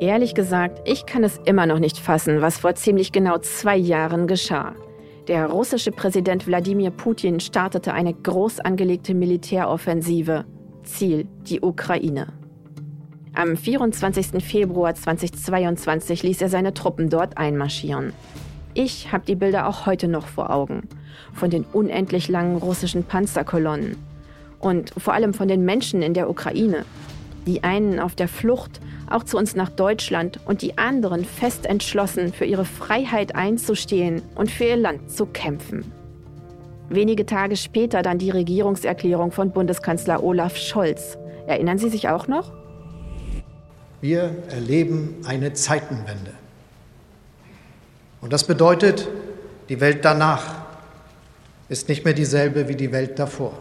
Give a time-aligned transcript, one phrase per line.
[0.00, 4.26] Ehrlich gesagt, ich kann es immer noch nicht fassen, was vor ziemlich genau zwei Jahren
[4.26, 4.74] geschah.
[5.28, 10.46] Der russische Präsident Wladimir Putin startete eine groß angelegte Militäroffensive.
[10.84, 12.28] Ziel die Ukraine.
[13.34, 14.42] Am 24.
[14.42, 18.14] Februar 2022 ließ er seine Truppen dort einmarschieren.
[18.72, 20.88] Ich habe die Bilder auch heute noch vor Augen.
[21.34, 23.96] Von den unendlich langen russischen Panzerkolonnen.
[24.60, 26.86] Und vor allem von den Menschen in der Ukraine.
[27.46, 32.32] Die einen auf der Flucht, auch zu uns nach Deutschland und die anderen fest entschlossen,
[32.32, 35.92] für ihre Freiheit einzustehen und für ihr Land zu kämpfen.
[36.88, 41.18] Wenige Tage später dann die Regierungserklärung von Bundeskanzler Olaf Scholz.
[41.46, 42.52] Erinnern Sie sich auch noch?
[44.00, 46.32] Wir erleben eine Zeitenwende.
[48.20, 49.08] Und das bedeutet,
[49.68, 50.62] die Welt danach
[51.68, 53.52] ist nicht mehr dieselbe wie die Welt davor.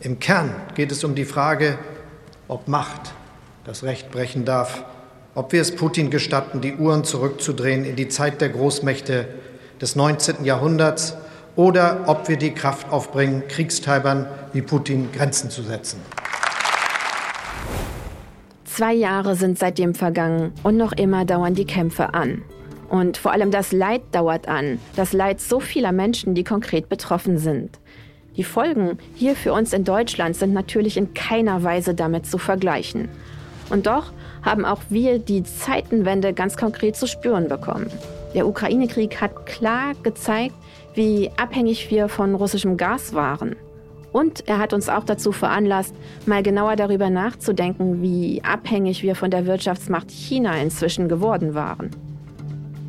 [0.00, 1.78] Im Kern geht es um die Frage,
[2.48, 3.14] ob Macht
[3.64, 4.84] das Recht brechen darf,
[5.34, 9.28] ob wir es Putin gestatten, die Uhren zurückzudrehen in die Zeit der Großmächte
[9.80, 10.44] des 19.
[10.44, 11.16] Jahrhunderts
[11.56, 16.00] oder ob wir die Kraft aufbringen, Kriegstreibern wie Putin Grenzen zu setzen.
[18.64, 22.42] Zwei Jahre sind seitdem vergangen und noch immer dauern die Kämpfe an.
[22.88, 27.38] Und vor allem das Leid dauert an, das Leid so vieler Menschen, die konkret betroffen
[27.38, 27.78] sind.
[28.36, 33.08] Die Folgen hier für uns in Deutschland sind natürlich in keiner Weise damit zu vergleichen.
[33.70, 37.90] Und doch haben auch wir die Zeitenwende ganz konkret zu spüren bekommen.
[38.34, 40.54] Der Ukraine-Krieg hat klar gezeigt,
[40.94, 43.56] wie abhängig wir von russischem Gas waren.
[44.12, 45.94] Und er hat uns auch dazu veranlasst,
[46.26, 51.90] mal genauer darüber nachzudenken, wie abhängig wir von der Wirtschaftsmacht China inzwischen geworden waren.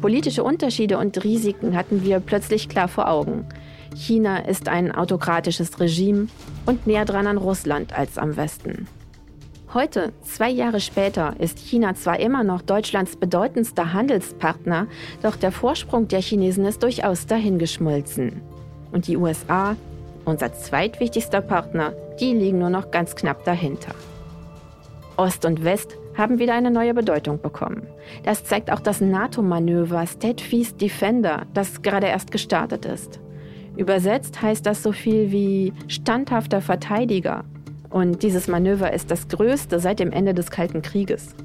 [0.01, 3.45] Politische Unterschiede und Risiken hatten wir plötzlich klar vor Augen.
[3.95, 6.27] China ist ein autokratisches Regime
[6.65, 8.87] und näher dran an Russland als am Westen.
[9.73, 14.85] Heute, zwei Jahre später, ist China zwar immer noch Deutschlands bedeutendster Handelspartner,
[15.23, 18.39] doch der Vorsprung der Chinesen ist durchaus dahingeschmolzen.
[18.91, 19.75] Und die USA,
[20.25, 23.95] unser zweitwichtigster Partner, die liegen nur noch ganz knapp dahinter.
[25.17, 27.87] Ost und West haben wieder eine neue Bedeutung bekommen.
[28.21, 33.19] Das zeigt auch das NATO-Manöver Steadfast Defender, das gerade erst gestartet ist.
[33.75, 37.43] Übersetzt heißt das so viel wie standhafter Verteidiger
[37.93, 41.35] und dieses Manöver ist das größte seit dem Ende des Kalten Krieges.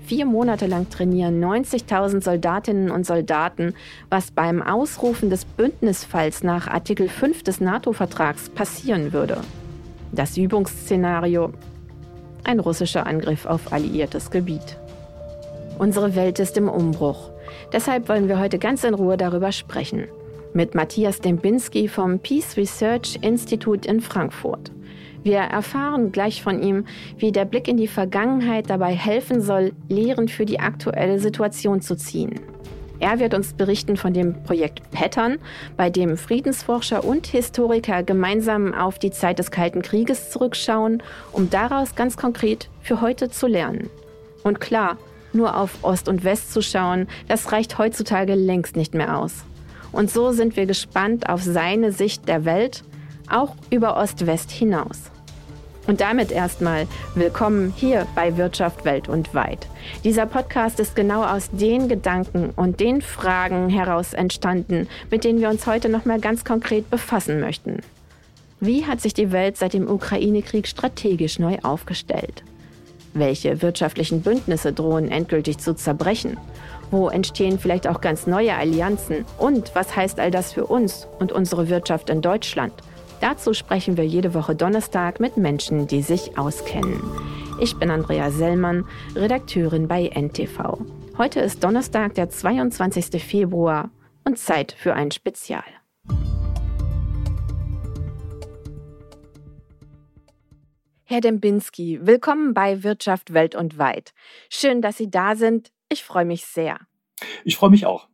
[0.00, 3.74] Vier Monate lang trainieren 90.000 Soldatinnen und Soldaten,
[4.10, 9.38] was beim Ausrufen des Bündnisfalls nach Artikel 5 des NATO-Vertrags passieren würde.
[10.12, 11.52] Das Übungsszenario?
[12.44, 14.76] Ein russischer Angriff auf alliiertes Gebiet.
[15.78, 17.30] Unsere Welt ist im Umbruch.
[17.72, 20.08] Deshalb wollen wir heute ganz in Ruhe darüber sprechen.
[20.52, 24.72] Mit Matthias Dembinski vom Peace Research Institute in Frankfurt.
[25.22, 26.86] Wir erfahren gleich von ihm,
[27.18, 31.96] wie der Blick in die Vergangenheit dabei helfen soll, Lehren für die aktuelle Situation zu
[31.96, 32.40] ziehen.
[33.00, 35.38] Er wird uns berichten von dem Projekt Pattern,
[35.76, 41.94] bei dem Friedensforscher und Historiker gemeinsam auf die Zeit des Kalten Krieges zurückschauen, um daraus
[41.94, 43.88] ganz konkret für heute zu lernen.
[44.42, 44.98] Und klar,
[45.32, 49.44] nur auf Ost und West zu schauen, das reicht heutzutage längst nicht mehr aus.
[49.92, 52.84] Und so sind wir gespannt auf seine Sicht der Welt
[53.30, 55.10] auch über Ost-West hinaus.
[55.86, 59.66] Und damit erstmal willkommen hier bei Wirtschaft Welt und Weit.
[60.04, 65.48] Dieser Podcast ist genau aus den Gedanken und den Fragen heraus entstanden, mit denen wir
[65.48, 67.80] uns heute noch mal ganz konkret befassen möchten.
[68.60, 72.44] Wie hat sich die Welt seit dem Ukraine-Krieg strategisch neu aufgestellt?
[73.14, 76.36] Welche wirtschaftlichen Bündnisse drohen endgültig zu zerbrechen?
[76.90, 79.24] Wo entstehen vielleicht auch ganz neue Allianzen?
[79.38, 82.74] Und was heißt all das für uns und unsere Wirtschaft in Deutschland?
[83.20, 87.02] Dazu sprechen wir jede Woche Donnerstag mit Menschen, die sich auskennen.
[87.60, 90.78] Ich bin Andrea Sellmann, Redakteurin bei NTV.
[91.18, 93.22] Heute ist Donnerstag, der 22.
[93.22, 93.90] Februar
[94.24, 95.64] und Zeit für ein Spezial.
[101.04, 104.12] Herr Dembinski, willkommen bei Wirtschaft Welt und Weit.
[104.48, 105.70] Schön, dass Sie da sind.
[105.90, 106.78] Ich freue mich sehr.
[107.44, 108.09] Ich freue mich auch.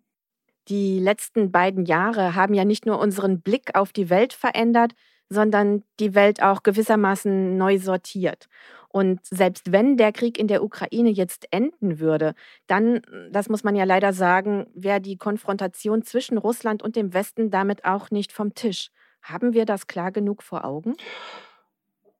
[0.68, 4.92] Die letzten beiden Jahre haben ja nicht nur unseren Blick auf die Welt verändert,
[5.28, 8.48] sondern die Welt auch gewissermaßen neu sortiert.
[8.88, 12.34] Und selbst wenn der Krieg in der Ukraine jetzt enden würde,
[12.66, 17.50] dann, das muss man ja leider sagen, wäre die Konfrontation zwischen Russland und dem Westen
[17.50, 18.90] damit auch nicht vom Tisch.
[19.22, 20.94] Haben wir das klar genug vor Augen?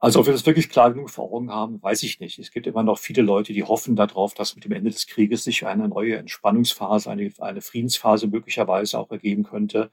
[0.06, 2.38] Also ob wir das wirklich klar genug vor Augen haben, weiß ich nicht.
[2.38, 5.43] Es gibt immer noch viele Leute, die hoffen darauf, dass mit dem Ende des Krieges
[5.43, 9.91] sich eine neue Entspannungsphase, eine, eine Friedensphase möglicherweise auch ergeben könnte.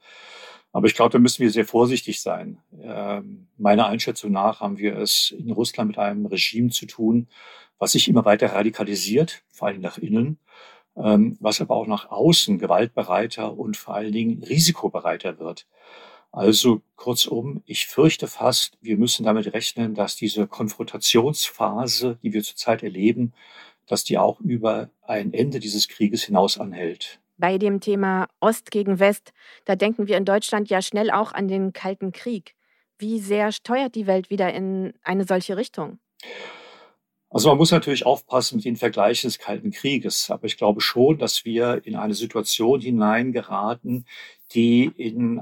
[0.70, 2.58] Aber ich glaube, da müssen wir sehr vorsichtig sein.
[2.80, 7.26] Ähm, meiner Einschätzung nach haben wir es in Russland mit einem Regime zu tun,
[7.80, 10.38] was sich immer weiter radikalisiert, vor allem nach innen,
[10.96, 15.66] ähm, was aber auch nach außen gewaltbereiter und vor allen Dingen risikobereiter wird.
[16.36, 22.82] Also kurzum, ich fürchte fast, wir müssen damit rechnen, dass diese Konfrontationsphase, die wir zurzeit
[22.82, 23.32] erleben,
[23.86, 27.20] dass die auch über ein Ende dieses Krieges hinaus anhält.
[27.36, 29.32] Bei dem Thema Ost gegen West,
[29.64, 32.56] da denken wir in Deutschland ja schnell auch an den Kalten Krieg.
[32.98, 36.00] Wie sehr steuert die Welt wieder in eine solche Richtung?
[37.30, 41.16] Also man muss natürlich aufpassen mit den Vergleichen des Kalten Krieges, aber ich glaube schon,
[41.16, 44.04] dass wir in eine Situation hineingeraten,
[44.52, 45.40] die in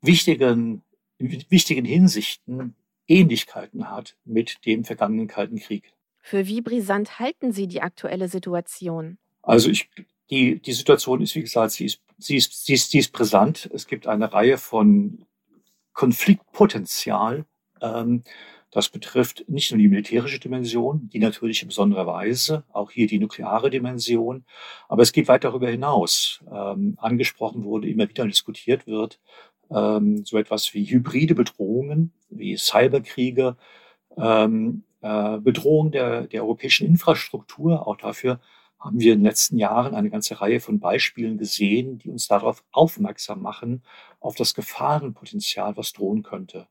[0.00, 0.82] wichtigen,
[1.18, 2.74] wichtigen Hinsichten
[3.06, 5.92] Ähnlichkeiten hat mit dem vergangenen Kalten Krieg.
[6.20, 9.18] Für wie brisant halten Sie die aktuelle Situation?
[9.42, 9.88] Also ich,
[10.30, 13.70] die, die Situation ist, wie gesagt, sie ist, sie, ist, sie, ist, sie ist brisant.
[13.72, 15.24] Es gibt eine Reihe von
[15.94, 17.46] Konfliktpotenzial.
[17.80, 18.24] Ähm,
[18.70, 23.18] das betrifft nicht nur die militärische Dimension, die natürlich in besonderer Weise, auch hier die
[23.18, 24.44] nukleare Dimension,
[24.88, 26.44] aber es geht weit darüber hinaus.
[26.52, 29.20] Ähm, angesprochen wurde, immer wieder diskutiert wird,
[29.70, 33.56] ähm, so etwas wie hybride Bedrohungen, wie Cyberkriege,
[34.16, 37.86] ähm, äh, Bedrohung der, der europäischen Infrastruktur.
[37.86, 38.40] Auch dafür
[38.78, 42.64] haben wir in den letzten Jahren eine ganze Reihe von Beispielen gesehen, die uns darauf
[42.72, 43.82] aufmerksam machen,
[44.20, 46.68] auf das Gefahrenpotenzial, was drohen könnte.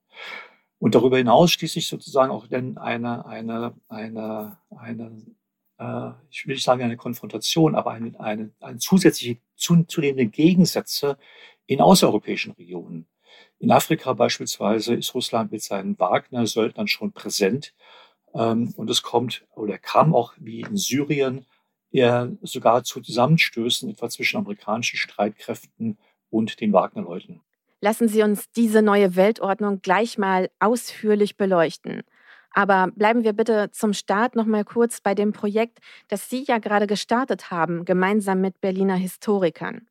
[0.79, 5.11] Und darüber hinaus schließlich sozusagen auch denn eine, eine, eine, eine
[5.79, 11.17] äh, ich will nicht sagen eine Konfrontation, aber eine, eine, eine zusätzliche, zunehmende Gegensätze
[11.67, 13.07] in außereuropäischen Regionen.
[13.59, 17.73] In Afrika beispielsweise ist Russland mit seinen Wagner-Söldnern schon präsent.
[18.33, 21.45] Ähm, und es kommt oder kam auch wie in Syrien
[21.91, 25.97] eher sogar zu Zusammenstößen etwa zwischen amerikanischen Streitkräften
[26.29, 27.41] und den Wagner-Leuten.
[27.79, 32.01] Lassen Sie uns diese neue Weltordnung gleich mal ausführlich beleuchten.
[32.51, 36.57] Aber bleiben wir bitte zum Start noch mal kurz bei dem Projekt, das Sie ja
[36.57, 39.87] gerade gestartet haben, gemeinsam mit Berliner Historikern.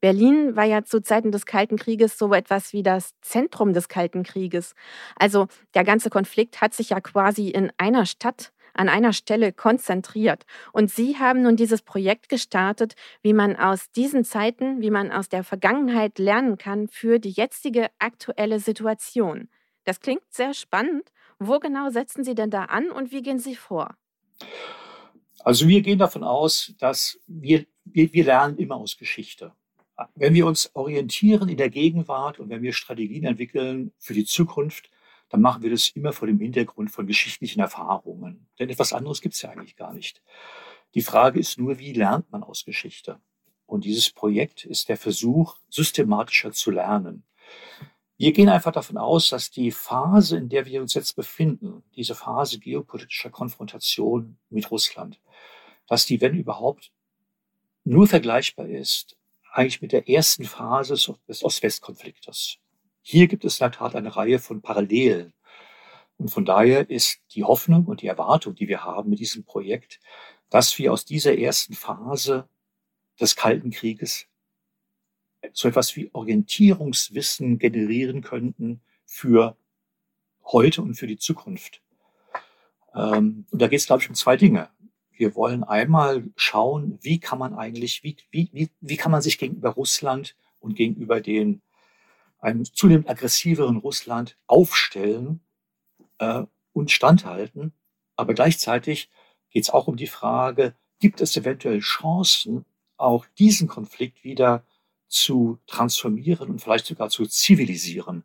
[0.00, 4.22] Berlin war ja zu Zeiten des Kalten Krieges so etwas wie das Zentrum des Kalten
[4.22, 4.74] Krieges.
[5.16, 10.44] Also der ganze Konflikt hat sich ja quasi in einer Stadt an einer Stelle konzentriert.
[10.72, 15.28] Und Sie haben nun dieses Projekt gestartet, wie man aus diesen Zeiten, wie man aus
[15.30, 19.48] der Vergangenheit lernen kann für die jetzige aktuelle Situation.
[19.84, 21.10] Das klingt sehr spannend.
[21.38, 23.94] Wo genau setzen Sie denn da an und wie gehen Sie vor?
[25.40, 29.52] Also wir gehen davon aus, dass wir, wir, wir lernen immer aus Geschichte
[30.14, 34.90] wenn wir uns orientieren in der Gegenwart und wenn wir Strategien entwickeln für die Zukunft,
[35.28, 38.46] dann machen wir das immer vor dem Hintergrund von geschichtlichen Erfahrungen.
[38.58, 40.22] Denn etwas anderes gibt es ja eigentlich gar nicht.
[40.94, 43.20] Die Frage ist nur, wie lernt man aus Geschichte?
[43.66, 47.24] Und dieses Projekt ist der Versuch, systematischer zu lernen.
[48.16, 52.14] Wir gehen einfach davon aus, dass die Phase, in der wir uns jetzt befinden, diese
[52.14, 55.20] Phase geopolitischer Konfrontation mit Russland,
[55.86, 56.92] dass die, wenn überhaupt,
[57.84, 59.16] nur vergleichbar ist
[59.56, 60.94] eigentlich mit der ersten Phase
[61.28, 62.58] des Ost-West-Konfliktes.
[63.00, 65.32] Hier gibt es in der Tat eine Reihe von Parallelen.
[66.18, 70.00] Und von daher ist die Hoffnung und die Erwartung, die wir haben mit diesem Projekt,
[70.50, 72.48] dass wir aus dieser ersten Phase
[73.20, 74.26] des Kalten Krieges
[75.52, 79.56] so etwas wie Orientierungswissen generieren könnten für
[80.44, 81.82] heute und für die Zukunft.
[82.94, 84.68] Ähm, und da geht es, glaube ich, um zwei Dinge.
[85.18, 89.38] Wir wollen einmal schauen, wie kann man eigentlich, wie, wie, wie, wie kann man sich
[89.38, 91.62] gegenüber Russland und gegenüber den,
[92.38, 95.40] einem zunehmend aggressiveren Russland aufstellen
[96.18, 96.42] äh,
[96.72, 97.72] und standhalten.
[98.16, 99.10] Aber gleichzeitig
[99.50, 102.64] geht es auch um die Frage, gibt es eventuell Chancen,
[102.96, 104.64] auch diesen Konflikt wieder
[105.08, 108.24] zu transformieren und vielleicht sogar zu zivilisieren?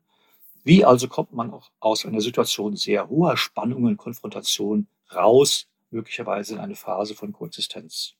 [0.63, 6.59] Wie also kommt man auch aus einer Situation sehr hoher Spannungen, Konfrontation raus möglicherweise in
[6.59, 8.15] eine Phase von Koexistenz.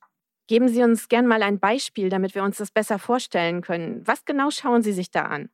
[0.48, 4.06] Geben Sie uns gern mal ein Beispiel, damit wir uns das besser vorstellen können.
[4.06, 5.50] Was genau schauen Sie sich da an?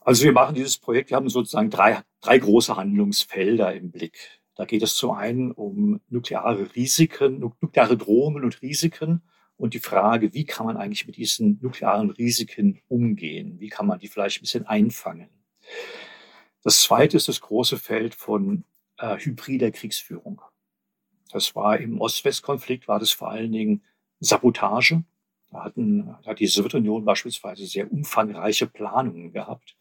[0.00, 4.40] Also wir machen dieses Projekt, wir haben sozusagen drei, drei große Handlungsfelder im Blick.
[4.54, 9.22] Da geht es zum einen um nukleare Risiken, nukleare Drohungen und Risiken
[9.56, 13.58] und die Frage, wie kann man eigentlich mit diesen nuklearen Risiken umgehen?
[13.60, 15.30] Wie kann man die vielleicht ein bisschen einfangen?
[16.62, 18.64] Das zweite ist das große Feld von
[18.98, 20.42] äh, hybrider Kriegsführung.
[21.30, 23.82] Das war im Ost-West-Konflikt, war das vor allen Dingen
[24.20, 25.02] Sabotage.
[25.50, 29.76] Da, hatten, da hat die Sowjetunion beispielsweise sehr umfangreiche Planungen gehabt.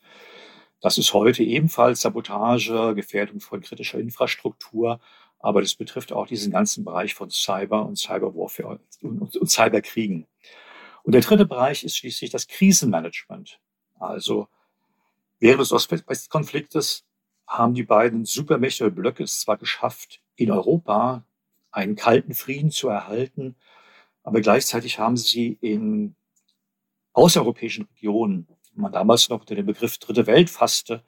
[0.81, 4.99] Das ist heute ebenfalls Sabotage, Gefährdung von kritischer Infrastruktur,
[5.39, 10.27] aber das betrifft auch diesen ganzen Bereich von Cyber und Cyberwarfare und, und, Cyberkriegen.
[11.03, 13.59] Und der dritte Bereich ist schließlich das Krisenmanagement.
[13.99, 14.47] Also
[15.39, 17.05] während des Ost-West-Konfliktes
[17.47, 21.25] haben die beiden Supermächte Blöcke es zwar geschafft, in Europa
[21.73, 23.55] einen kalten Frieden zu erhalten,
[24.23, 26.15] aber gleichzeitig haben sie in
[27.11, 31.03] außereuropäischen Regionen, man damals noch unter dem Begriff Dritte Welt fasste,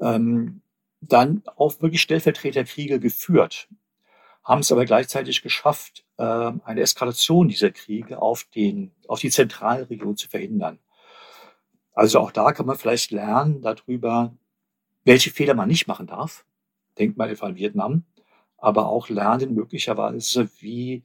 [0.00, 0.60] ähm,
[1.00, 3.68] dann auch wirklich Stellvertreterkriege geführt,
[4.44, 10.16] haben es aber gleichzeitig geschafft, äh, eine Eskalation dieser Kriege auf, den, auf die Zentralregion
[10.16, 10.78] zu verhindern.
[11.94, 14.34] Also auch da kann man vielleicht lernen darüber,
[15.04, 16.44] welche Fehler man nicht machen darf.
[16.98, 18.04] Denkt mal etwa an Vietnam,
[18.62, 21.02] aber auch lernen möglicherweise, wie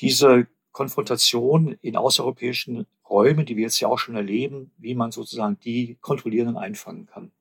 [0.00, 5.58] diese Konfrontation in außereuropäischen Räumen, die wir jetzt ja auch schon erleben, wie man sozusagen
[5.58, 7.32] die kontrollieren und einfangen kann.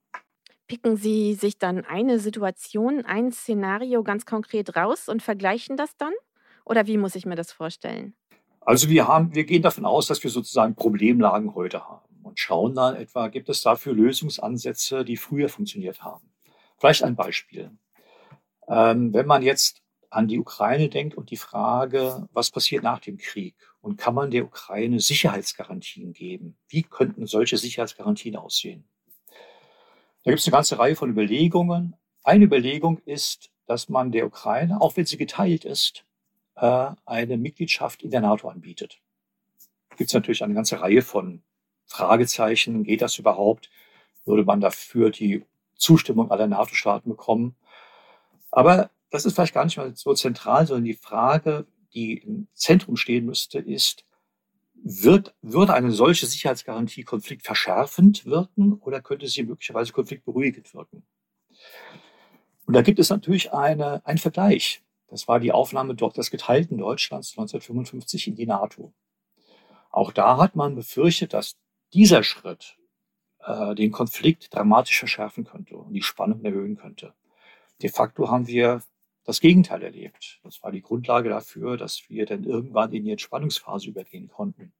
[0.67, 6.13] Picken Sie sich dann eine Situation, ein Szenario ganz konkret raus und vergleichen das dann?
[6.65, 8.15] Oder wie muss ich mir das vorstellen?
[8.61, 12.73] Also wir haben, wir gehen davon aus, dass wir sozusagen Problemlagen heute haben und schauen
[12.73, 16.31] dann etwa, gibt es dafür Lösungsansätze, die früher funktioniert haben.
[16.77, 17.71] Vielleicht ein Beispiel.
[18.71, 23.17] Ähm, wenn man jetzt an die Ukraine denkt und die Frage, was passiert nach dem
[23.17, 26.57] Krieg und kann man der Ukraine Sicherheitsgarantien geben?
[26.69, 28.85] Wie könnten solche Sicherheitsgarantien aussehen?
[30.23, 31.95] Da gibt es eine ganze Reihe von Überlegungen.
[32.23, 36.05] Eine Überlegung ist, dass man der Ukraine, auch wenn sie geteilt ist,
[36.55, 39.01] äh, eine Mitgliedschaft in der NATO anbietet.
[39.97, 41.43] Gibt es natürlich eine ganze Reihe von
[41.85, 42.83] Fragezeichen.
[42.83, 43.69] Geht das überhaupt?
[44.23, 45.43] Würde man dafür die
[45.75, 47.55] Zustimmung aller NATO-Staaten bekommen?
[48.51, 52.95] Aber das ist vielleicht gar nicht mal so zentral, sondern die Frage, die im Zentrum
[52.95, 54.05] stehen müsste, ist,
[54.83, 61.03] wird, würde eine solche Sicherheitsgarantie Konflikt verschärfend wirken oder könnte sie möglicherweise konfliktberuhigend wirken?
[62.65, 64.81] Und da gibt es natürlich eine, einen Vergleich.
[65.07, 68.93] Das war die Aufnahme des geteilten Deutschlands 1955 in die NATO.
[69.91, 71.57] Auch da hat man befürchtet, dass
[71.93, 72.77] dieser Schritt
[73.39, 77.13] äh, den Konflikt dramatisch verschärfen könnte und die Spannung erhöhen könnte.
[77.81, 78.81] De facto haben wir
[79.23, 80.39] das Gegenteil erlebt.
[80.43, 84.73] Das war die Grundlage dafür, dass wir dann irgendwann in die Entspannungsphase übergehen konnten.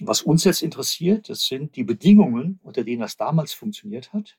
[0.00, 4.38] Was uns jetzt interessiert, das sind die Bedingungen, unter denen das damals funktioniert hat,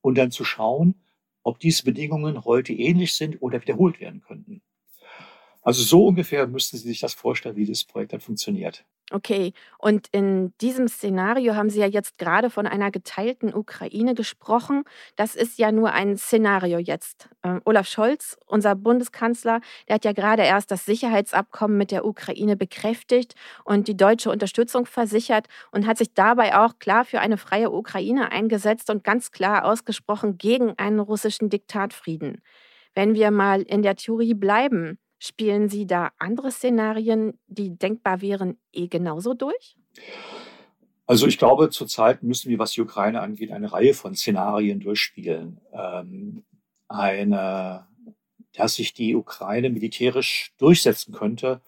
[0.00, 0.94] und dann zu schauen,
[1.42, 4.62] ob diese Bedingungen heute ähnlich sind oder wiederholt werden könnten.
[5.62, 8.84] Also so ungefähr müssten Sie sich das vorstellen, wie das Projekt dann funktioniert.
[9.12, 14.82] Okay, und in diesem Szenario haben Sie ja jetzt gerade von einer geteilten Ukraine gesprochen.
[15.16, 17.28] Das ist ja nur ein Szenario jetzt.
[17.42, 22.56] Äh, Olaf Scholz, unser Bundeskanzler, der hat ja gerade erst das Sicherheitsabkommen mit der Ukraine
[22.56, 23.34] bekräftigt
[23.64, 28.32] und die deutsche Unterstützung versichert und hat sich dabei auch klar für eine freie Ukraine
[28.32, 32.40] eingesetzt und ganz klar ausgesprochen gegen einen russischen Diktatfrieden.
[32.94, 38.58] Wenn wir mal in der Theorie bleiben, Spielen Sie da andere Szenarien, die denkbar wären,
[38.74, 39.74] eh genauso durch?
[41.06, 45.62] Also ich glaube, zurzeit müssen wir, was die Ukraine angeht, eine Reihe von Szenarien durchspielen.
[45.72, 46.44] Ähm,
[46.88, 47.86] eine,
[48.52, 51.62] dass sich die Ukraine militärisch durchsetzen könnte,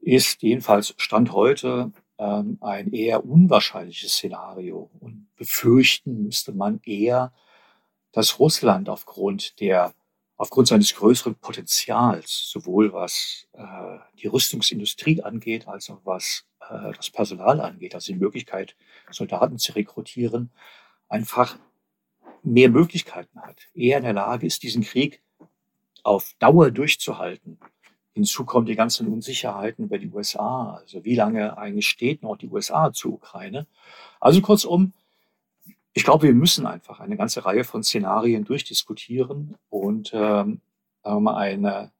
[0.00, 4.90] ist jedenfalls Stand heute ähm, ein eher unwahrscheinliches Szenario.
[4.98, 7.32] Und befürchten müsste man eher,
[8.10, 9.94] dass Russland aufgrund der
[10.36, 17.10] aufgrund seines größeren Potenzials, sowohl was äh, die Rüstungsindustrie angeht, als auch was äh, das
[17.10, 18.76] Personal angeht, also die Möglichkeit,
[19.10, 20.50] Soldaten zu rekrutieren,
[21.08, 21.56] einfach
[22.42, 25.22] mehr Möglichkeiten hat, eher in der Lage ist, diesen Krieg
[26.02, 27.58] auf Dauer durchzuhalten.
[28.12, 32.48] Hinzu kommen die ganzen Unsicherheiten über die USA, also wie lange eigentlich steht noch die
[32.48, 33.66] USA zur Ukraine.
[34.20, 34.92] Also kurzum,
[35.94, 40.60] ich glaube, wir müssen einfach eine ganze Reihe von Szenarien durchdiskutieren und ähm,
[41.04, 41.92] eine,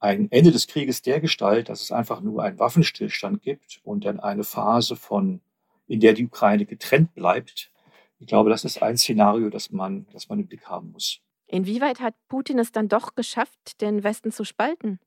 [0.00, 4.18] ein Ende des Krieges der Gestalt, dass es einfach nur einen Waffenstillstand gibt und dann
[4.18, 5.42] eine Phase von,
[5.86, 7.70] in der die Ukraine getrennt bleibt.
[8.18, 11.20] Ich glaube, das ist ein Szenario, das man, das man im Blick haben muss.
[11.46, 14.98] Inwieweit hat Putin es dann doch geschafft, den Westen zu spalten?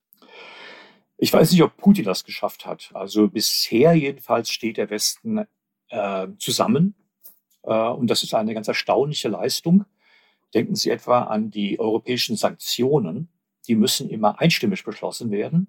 [1.18, 2.92] Ich weiß nicht, ob Putin das geschafft hat.
[2.94, 5.48] Also bisher jedenfalls steht der Westen
[5.90, 6.94] äh, zusammen
[7.74, 9.86] und das ist eine ganz erstaunliche Leistung.
[10.54, 13.30] Denken Sie etwa an die europäischen Sanktionen.
[13.68, 15.68] Die müssen immer einstimmig beschlossen werden.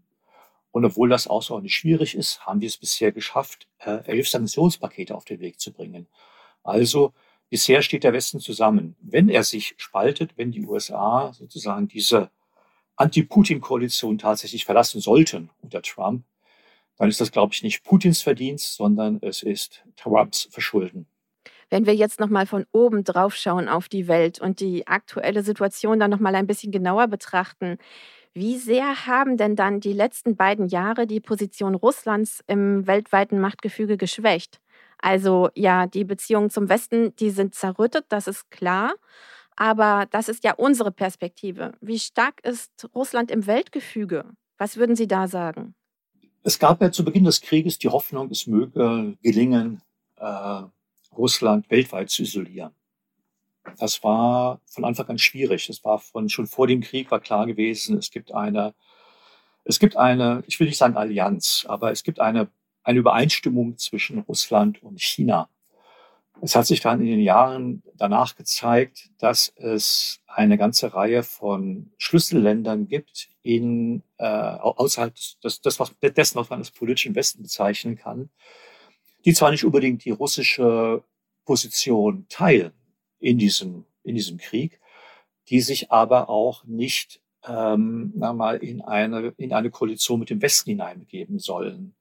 [0.70, 5.24] Und obwohl das außerordentlich schwierig ist, haben wir es bisher geschafft, äh, elf Sanktionspakete auf
[5.24, 6.06] den Weg zu bringen.
[6.62, 7.12] Also
[7.48, 8.94] bisher steht der Westen zusammen.
[9.00, 12.30] Wenn er sich spaltet, wenn die USA sozusagen diese
[12.96, 16.24] Anti-Putin-Koalition tatsächlich verlassen sollten unter Trump,
[16.96, 21.06] dann ist das, glaube ich, nicht Putins Verdienst, sondern es ist Trumps Verschulden.
[21.70, 25.42] Wenn wir jetzt noch mal von oben drauf schauen auf die Welt und die aktuelle
[25.42, 27.78] Situation dann noch mal ein bisschen genauer betrachten,
[28.32, 33.96] wie sehr haben denn dann die letzten beiden Jahre die Position Russlands im weltweiten Machtgefüge
[33.96, 34.60] geschwächt?
[34.98, 38.94] Also ja, die Beziehungen zum Westen, die sind zerrüttet, das ist klar.
[39.56, 41.72] Aber das ist ja unsere Perspektive.
[41.80, 44.24] Wie stark ist Russland im Weltgefüge?
[44.56, 45.74] Was würden Sie da sagen?
[46.44, 49.82] Es gab ja zu Beginn des Krieges die Hoffnung, es möge gelingen,
[50.16, 50.62] äh,
[51.18, 52.72] Russland weltweit zu isolieren.
[53.78, 55.66] Das war von Anfang an schwierig.
[55.66, 58.74] Das war von, schon vor dem Krieg war klar gewesen, es gibt eine,
[59.64, 62.48] es gibt eine, ich will nicht sagen Allianz, aber es gibt eine,
[62.82, 65.50] eine Übereinstimmung zwischen Russland und China.
[66.40, 71.90] Es hat sich dann in den Jahren danach gezeigt, dass es eine ganze Reihe von
[71.98, 75.78] Schlüsselländern gibt in äh, außerhalb des, des, des,
[76.14, 78.30] dessen, was man als politischen Westen bezeichnen kann,
[79.24, 81.02] die zwar nicht unbedingt die russische
[81.44, 82.72] Position teilen
[83.18, 84.80] in diesem, in diesem Krieg,
[85.48, 90.70] die sich aber auch nicht ähm, mal, in eine, in eine Koalition mit dem Westen
[90.70, 91.94] hineingeben sollen.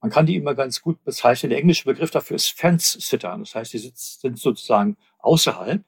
[0.00, 1.50] Man kann die immer ganz gut bezeichnen.
[1.50, 3.36] Der englische Begriff dafür ist Fence-Sitter.
[3.38, 5.84] Das heißt, die sind sozusagen außerhalb.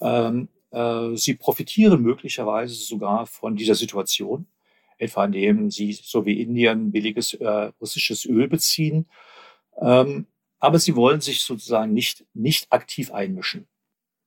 [0.00, 4.46] Ähm, äh, sie profitieren möglicherweise sogar von dieser Situation,
[4.96, 9.06] etwa indem sie, so wie Indien, billiges äh, russisches Öl beziehen.
[9.80, 10.26] Ähm,
[10.60, 13.68] aber sie wollen sich sozusagen nicht, nicht aktiv einmischen.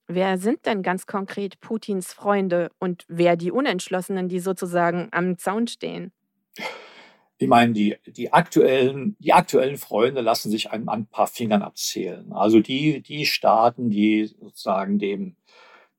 [0.08, 5.68] Wer sind denn ganz konkret Putins Freunde und wer die Unentschlossenen, die sozusagen am Zaun
[5.68, 6.12] stehen?
[7.38, 12.32] Ich meine, die, die, aktuellen, die aktuellen Freunde lassen sich an, ein paar Fingern abzählen.
[12.34, 15.38] Also die, die Staaten, die sozusagen dem,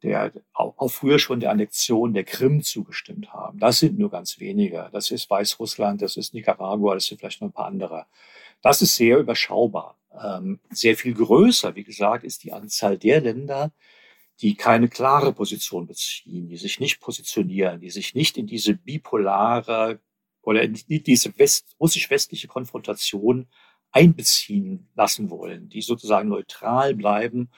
[0.02, 4.38] der auch, auch früher schon der Annexion der Krim zugestimmt haben, das sind nur ganz
[4.38, 4.88] wenige.
[4.92, 8.06] Das ist Weißrussland, das ist Nicaragua, das sind vielleicht noch ein paar andere.
[8.62, 9.98] Das ist sehr überschaubar.
[10.22, 13.72] Ähm, sehr viel größer, wie gesagt, ist die Anzahl der Länder,
[14.40, 20.00] die keine klare Position beziehen, die sich nicht positionieren, die sich nicht in diese bipolare
[20.42, 23.48] oder diese West, russisch-westliche Konfrontation
[23.92, 27.50] einbeziehen lassen wollen, die sozusagen neutral bleiben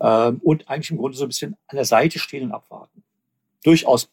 [0.00, 3.02] ähm, und eigentlich im Grunde so ein bisschen an der Seite stehen und abwarten.
[3.62, 4.10] Durchaus,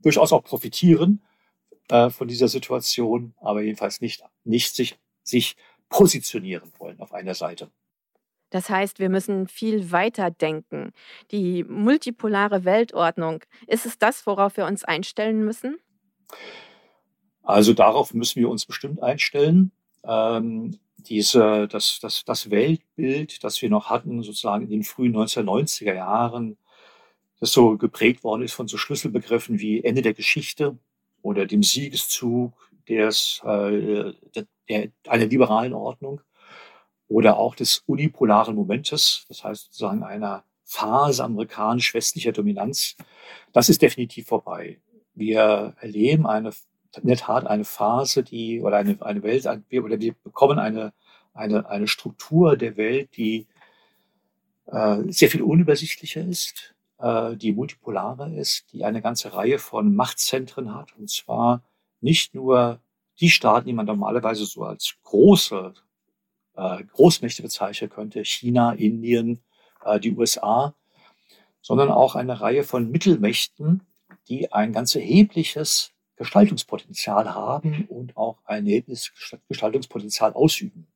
[0.00, 1.22] durchaus auch profitieren
[1.88, 5.56] äh, von dieser Situation, aber jedenfalls nicht, nicht sich, sich
[5.88, 7.70] positionieren wollen auf einer Seite.
[8.50, 10.92] Das heißt, wir müssen viel weiter denken.
[11.32, 15.78] Die multipolare Weltordnung, ist es das, worauf wir uns einstellen müssen?
[17.42, 19.72] Also darauf müssen wir uns bestimmt einstellen.
[20.04, 25.94] Ähm, diese, das, das, das Weltbild, das wir noch hatten, sozusagen in den frühen 1990er
[25.94, 26.56] Jahren,
[27.40, 30.78] das so geprägt worden ist von so Schlüsselbegriffen wie Ende der Geschichte
[31.22, 32.52] oder dem Siegeszug
[32.88, 34.12] des, äh,
[34.68, 36.20] der, einer liberalen Ordnung
[37.08, 42.96] oder auch des unipolaren Momentes, das heißt sozusagen einer Phase amerikanisch-westlicher Dominanz.
[43.52, 44.80] Das ist definitiv vorbei.
[45.14, 46.52] Wir erleben eine
[47.02, 50.92] in der Tat eine Phase, die oder eine, eine Welt, oder wir bekommen eine,
[51.32, 53.46] eine, eine Struktur der Welt, die
[54.66, 60.74] äh, sehr viel unübersichtlicher ist, äh, die multipolarer ist, die eine ganze Reihe von Machtzentren
[60.74, 60.96] hat.
[60.96, 61.62] Und zwar
[62.04, 62.80] nicht nur
[63.18, 65.74] die Staaten, die man normalerweise so als große
[66.54, 69.42] äh, Großmächte bezeichnen könnte, China, Indien,
[69.84, 70.74] äh, die USA,
[71.62, 73.82] sondern auch eine Reihe von Mittelmächten,
[74.28, 79.12] die ein ganz erhebliches Gestaltungspotenzial haben und auch ein erhebliches
[79.48, 80.86] Gestaltungspotenzial ausüben.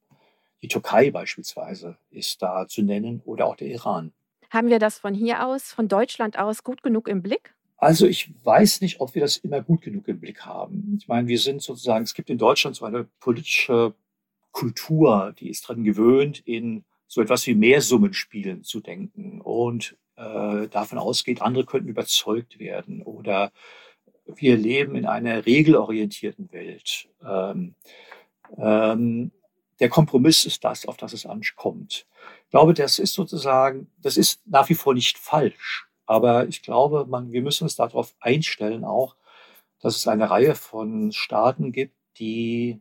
[0.61, 4.12] Die Türkei beispielsweise ist da zu nennen oder auch der Iran.
[4.51, 7.55] Haben wir das von hier aus, von Deutschland aus gut genug im Blick?
[7.79, 10.99] Also ich weiß nicht, ob wir das immer gut genug im Blick haben.
[11.01, 13.95] Ich meine, wir sind sozusagen, es gibt in Deutschland so eine politische
[14.51, 20.99] Kultur, die ist daran gewöhnt, in so etwas wie Mehrsummenspielen zu denken und äh, davon
[20.99, 23.53] ausgeht, andere könnten überzeugt werden oder
[24.27, 27.09] wir leben in einer regelorientierten Welt.
[27.25, 27.77] Ähm,
[28.57, 29.31] ähm,
[29.79, 32.07] der Kompromiss ist das, auf das es ankommt.
[32.45, 35.88] Ich glaube, das ist sozusagen, das ist nach wie vor nicht falsch.
[36.09, 39.14] Aber ich glaube, man, wir müssen uns darauf einstellen auch,
[39.79, 42.81] dass es eine Reihe von Staaten gibt, die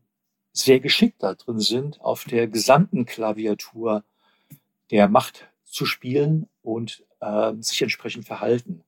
[0.54, 4.06] sehr geschickt da drin sind, auf der gesamten Klaviatur
[4.92, 8.86] der Macht zu spielen und äh, sich entsprechend verhalten.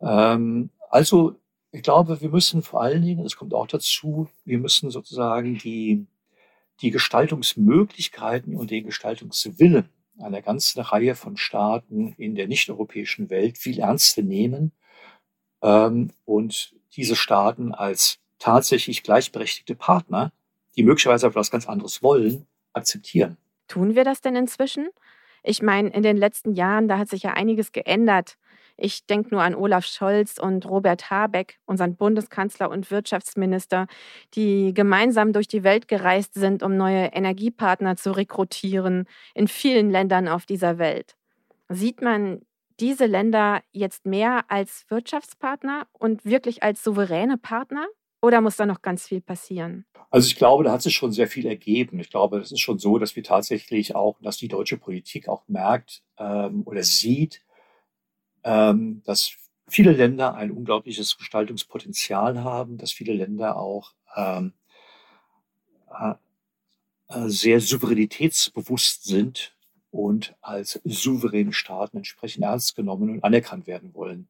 [0.00, 1.36] Ähm, also,
[1.72, 6.06] ich glaube, wir müssen vor allen Dingen, es kommt auch dazu, wir müssen sozusagen die,
[6.80, 9.90] die Gestaltungsmöglichkeiten und den Gestaltungswillen
[10.22, 14.72] einer ganzen Reihe von Staaten in der nicht-europäischen Welt viel ernster nehmen
[15.62, 20.32] ähm, und diese Staaten als tatsächlich gleichberechtigte Partner,
[20.76, 23.36] die möglicherweise etwas ganz anderes wollen, akzeptieren.
[23.68, 24.88] Tun wir das denn inzwischen?
[25.42, 28.36] Ich meine, in den letzten Jahren, da hat sich ja einiges geändert.
[28.80, 33.86] Ich denke nur an Olaf Scholz und Robert Habeck, unseren Bundeskanzler und Wirtschaftsminister,
[34.34, 40.28] die gemeinsam durch die Welt gereist sind, um neue Energiepartner zu rekrutieren in vielen Ländern
[40.28, 41.14] auf dieser Welt.
[41.68, 42.40] Sieht man
[42.80, 47.86] diese Länder jetzt mehr als Wirtschaftspartner und wirklich als souveräne Partner?
[48.22, 49.86] Oder muss da noch ganz viel passieren?
[50.10, 52.00] Also ich glaube, da hat sich schon sehr viel ergeben.
[52.00, 55.42] Ich glaube, es ist schon so, dass wir tatsächlich auch, dass die deutsche Politik auch
[55.46, 57.42] merkt ähm, oder sieht,
[58.44, 59.32] ähm, dass
[59.68, 64.52] viele Länder ein unglaubliches Gestaltungspotenzial haben, dass viele Länder auch ähm,
[65.90, 66.14] äh,
[67.08, 69.54] äh sehr souveränitätsbewusst sind
[69.90, 74.28] und als souveräne Staaten entsprechend ernst genommen und anerkannt werden wollen.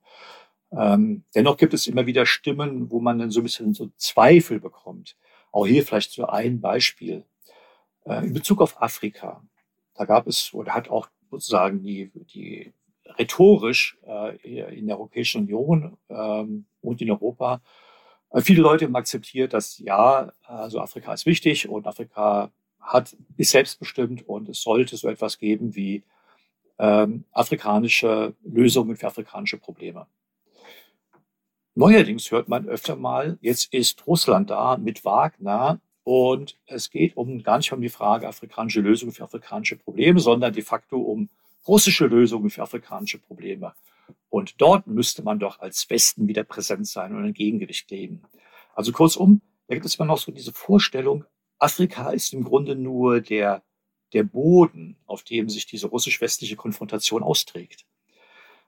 [0.73, 4.61] Ähm, dennoch gibt es immer wieder Stimmen, wo man dann so ein bisschen so Zweifel
[4.61, 5.17] bekommt.
[5.53, 7.25] Auch hier vielleicht so ein Beispiel.
[8.05, 9.43] Äh, in Bezug auf Afrika,
[9.95, 12.73] da gab es oder hat auch sozusagen die, die
[13.19, 14.37] rhetorisch äh,
[14.79, 17.61] in der Europäischen Union ähm, und in Europa
[18.31, 23.51] äh, viele Leute haben akzeptiert, dass ja, also Afrika ist wichtig und Afrika hat, ist
[23.51, 26.03] selbstbestimmt und es sollte so etwas geben wie
[26.79, 30.07] ähm, afrikanische Lösungen für afrikanische Probleme.
[31.75, 37.43] Neuerdings hört man öfter mal, jetzt ist Russland da mit Wagner und es geht um
[37.43, 41.29] gar nicht um die Frage afrikanische Lösungen für afrikanische Probleme, sondern de facto um
[41.67, 43.75] russische Lösungen für afrikanische Probleme.
[44.29, 48.23] Und dort müsste man doch als Westen wieder präsent sein und ein Gegengewicht geben.
[48.75, 51.25] Also kurzum, da gibt es immer noch so diese Vorstellung,
[51.59, 53.63] Afrika ist im Grunde nur der,
[54.13, 57.85] der Boden, auf dem sich diese russisch-westliche Konfrontation austrägt.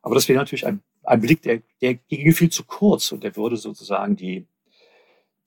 [0.02, 3.34] Aber das wäre natürlich ein, ein Blick, der, der ginge viel zu kurz und der
[3.36, 4.46] würde sozusagen die,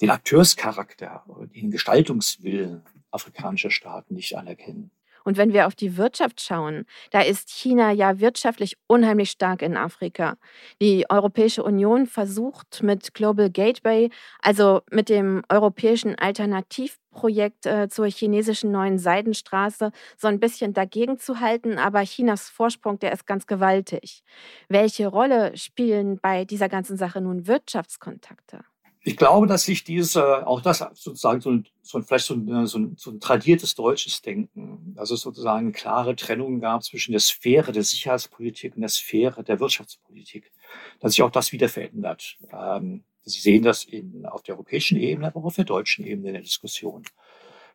[0.01, 4.91] den Akteurscharakter, den Gestaltungswillen afrikanischer Staaten nicht anerkennen.
[5.25, 9.75] Und wenn wir auf die Wirtschaft schauen, da ist China ja wirtschaftlich unheimlich stark in
[9.75, 10.37] Afrika.
[10.81, 14.11] Die Europäische Union versucht mit Global Gateway,
[14.41, 21.39] also mit dem europäischen Alternativprojekt äh, zur chinesischen neuen Seidenstraße, so ein bisschen dagegen zu
[21.39, 21.79] halten.
[21.79, 24.23] Aber Chinas Vorsprung, der ist ganz gewaltig.
[24.69, 28.63] Welche Rolle spielen bei dieser ganzen Sache nun Wirtschaftskontakte?
[29.07, 32.65] Ich glaube, dass sich diese, auch das sozusagen so ein, so ein vielleicht so ein,
[32.65, 37.21] so, ein, so ein tradiertes deutsches Denken, dass es sozusagen klare Trennungen gab zwischen der
[37.21, 40.51] Sphäre der Sicherheitspolitik und der Sphäre der Wirtschaftspolitik,
[40.99, 42.37] dass sich auch das wieder verändert.
[42.51, 46.29] Ähm, Sie sehen das in, auf der europäischen Ebene, aber auch auf der deutschen Ebene
[46.29, 47.03] in der Diskussion,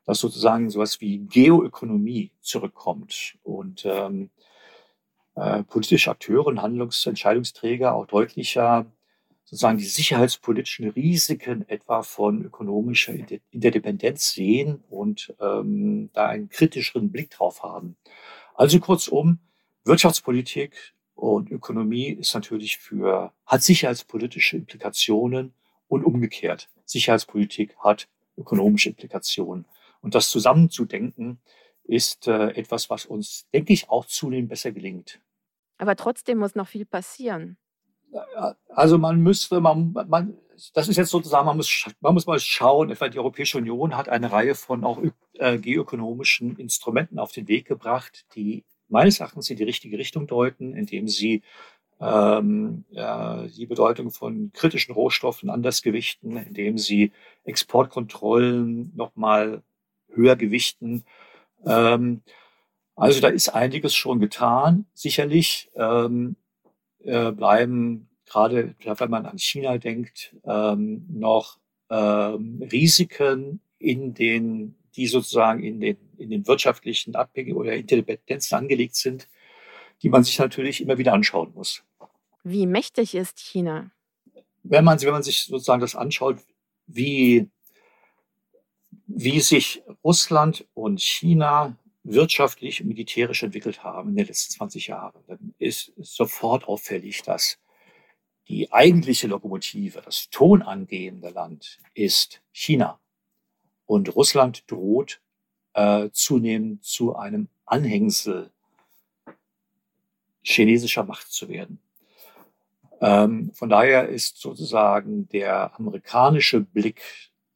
[0.06, 4.30] dass sozusagen sowas wie Geoökonomie zurückkommt und ähm,
[5.36, 8.86] äh, politische Akteure und Handlungsentscheidungsträger auch deutlicher
[9.50, 13.12] sozusagen die sicherheitspolitischen Risiken etwa von ökonomischer
[13.50, 17.96] Interdependenz sehen und ähm, da einen kritischeren Blick drauf haben.
[18.54, 19.40] Also kurzum,
[19.84, 25.52] Wirtschaftspolitik und Ökonomie ist natürlich für, hat sicherheitspolitische Implikationen
[25.88, 26.68] und umgekehrt.
[26.84, 28.06] Sicherheitspolitik hat
[28.38, 29.66] ökonomische Implikationen.
[30.00, 31.40] Und das zusammenzudenken
[31.82, 35.20] ist äh, etwas, was uns, denke ich, auch zunehmend besser gelingt.
[35.76, 37.56] Aber trotzdem muss noch viel passieren.
[38.68, 40.36] Also man müsste, man, man,
[40.74, 44.08] das ist jetzt sozusagen, man muss, man muss mal schauen, etwa die Europäische Union hat
[44.08, 45.00] eine Reihe von auch
[45.34, 50.74] äh, geoökonomischen Instrumenten auf den Weg gebracht, die meines Erachtens in die richtige Richtung deuten,
[50.74, 51.42] indem sie
[52.00, 57.12] ähm, ja, die Bedeutung von kritischen Rohstoffen anders gewichten, indem sie
[57.44, 59.62] Exportkontrollen nochmal
[60.08, 61.04] höher gewichten.
[61.66, 62.22] Ähm,
[62.96, 64.86] also da ist einiges schon getan.
[64.94, 66.36] Sicherlich ähm,
[67.04, 71.58] äh, bleiben gerade, wenn man an China denkt, ähm, noch
[71.90, 78.94] ähm, Risiken in den, die sozusagen in den, in den wirtschaftlichen Abhängigen oder Interdependenzen angelegt
[78.94, 79.28] sind,
[80.02, 81.82] die man sich natürlich immer wieder anschauen muss.
[82.44, 83.90] Wie mächtig ist China?
[84.62, 86.38] Wenn man, wenn man sich sozusagen das anschaut,
[86.86, 87.48] wie,
[89.06, 91.76] wie sich Russland und China
[92.12, 97.58] wirtschaftlich und militärisch entwickelt haben in den letzten 20 Jahren, dann ist sofort auffällig, dass
[98.48, 102.98] die eigentliche Lokomotive, das tonangehende Land ist China.
[103.86, 105.20] Und Russland droht
[105.74, 108.50] äh, zunehmend zu einem Anhängsel
[110.42, 111.80] chinesischer Macht zu werden.
[113.00, 117.02] Ähm, von daher ist sozusagen der amerikanische Blick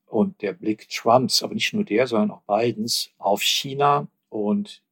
[0.07, 4.83] und der Blick Trumps, aber nicht nur der, sondern auch Bidens auf China und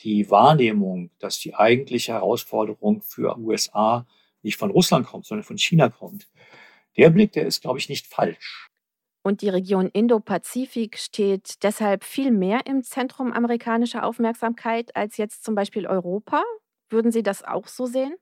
[0.00, 4.06] die Wahrnehmung, dass die eigentliche Herausforderung für USA
[4.42, 6.28] nicht von Russland kommt, sondern von China kommt,
[6.96, 8.68] der Blick, der ist, glaube ich, nicht falsch.
[9.22, 15.54] Und die Region Indo-Pazifik steht deshalb viel mehr im Zentrum amerikanischer Aufmerksamkeit als jetzt zum
[15.54, 16.44] Beispiel Europa.
[16.90, 18.14] Würden Sie das auch so sehen?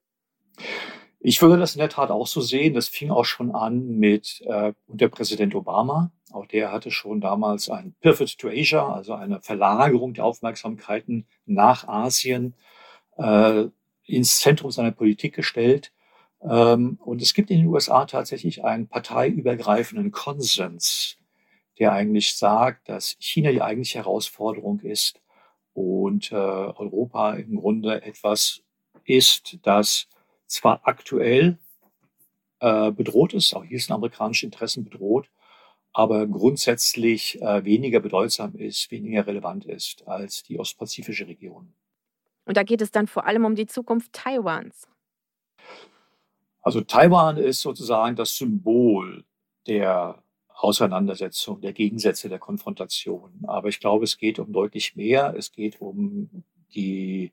[1.25, 2.75] Ich würde das in der Tat auch so sehen.
[2.75, 6.11] Das fing auch schon an mit äh, unter Präsident Obama.
[6.33, 11.87] Auch der hatte schon damals ein Pivot to Asia, also eine Verlagerung der Aufmerksamkeiten nach
[11.87, 12.55] Asien,
[13.19, 13.67] äh,
[14.05, 15.93] ins Zentrum seiner Politik gestellt.
[16.43, 21.19] Ähm, und es gibt in den USA tatsächlich einen parteiübergreifenden Konsens,
[21.79, 25.21] der eigentlich sagt, dass China die eigentliche Herausforderung ist
[25.73, 28.63] und äh, Europa im Grunde etwas
[29.05, 30.09] ist, das
[30.53, 31.59] zwar aktuell
[32.61, 35.31] äh, bedroht ist, auch hier sind amerikanische Interessen bedroht,
[35.93, 41.73] aber grundsätzlich äh, weniger bedeutsam ist, weniger relevant ist als die ostpazifische Region.
[42.45, 44.89] Und da geht es dann vor allem um die Zukunft Taiwans.
[46.63, 49.25] Also Taiwan ist sozusagen das Symbol
[49.67, 53.33] der Auseinandersetzung, der Gegensätze, der Konfrontation.
[53.47, 55.35] Aber ich glaube, es geht um deutlich mehr.
[55.37, 57.33] Es geht um die,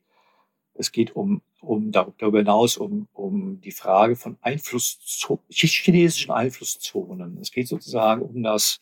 [0.80, 7.38] es geht um, um darüber hinaus um, um die Frage von Einflusszonen, chinesischen Einflusszonen.
[7.42, 8.80] Es geht sozusagen um das,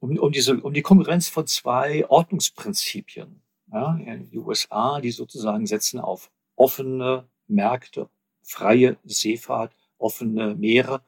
[0.00, 3.42] um, um diese, um die Konkurrenz von zwei Ordnungsprinzipien.
[3.70, 8.08] Ja, die USA, die sozusagen setzen auf offene Märkte,
[8.42, 11.02] freie Seefahrt, offene Meere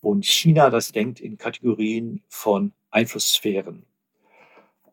[0.00, 3.84] und China, das denkt in Kategorien von Einflusssphären.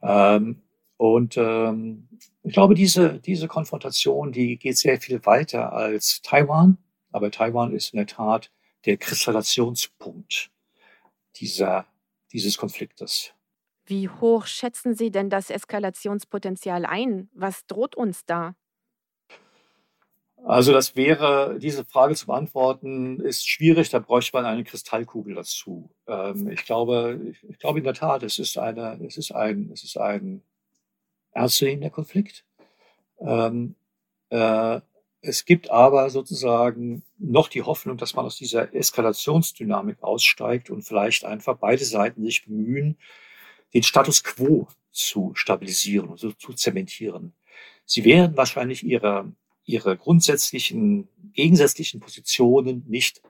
[0.01, 0.61] Ähm,
[0.97, 2.07] und ähm,
[2.43, 6.77] ich glaube, diese, diese Konfrontation, die geht sehr viel weiter als Taiwan.
[7.11, 8.51] Aber Taiwan ist in der Tat
[8.85, 10.51] der Kristallationspunkt
[11.37, 11.85] dieser,
[12.31, 13.33] dieses Konfliktes.
[13.85, 17.29] Wie hoch schätzen Sie denn das Eskalationspotenzial ein?
[17.33, 18.55] Was droht uns da?
[20.43, 25.89] Also das wäre, diese Frage zu beantworten, ist schwierig, da bräuchte man eine Kristallkugel dazu.
[26.07, 29.83] Ähm, ich glaube, ich, glaube in der Tat, es ist eine, es ist ein, es
[29.83, 30.43] ist ein
[31.35, 32.43] ernstzunehmender Konflikt.
[33.19, 33.75] Ähm,
[34.29, 34.81] äh,
[35.21, 41.25] es gibt aber sozusagen noch die Hoffnung, dass man aus dieser Eskalationsdynamik aussteigt und vielleicht
[41.25, 42.97] einfach beide Seiten sich bemühen,
[43.73, 47.33] den Status quo zu stabilisieren und so zu zementieren.
[47.85, 49.31] Sie werden wahrscheinlich ihre,
[49.65, 53.21] ihre grundsätzlichen, gegensätzlichen Positionen nicht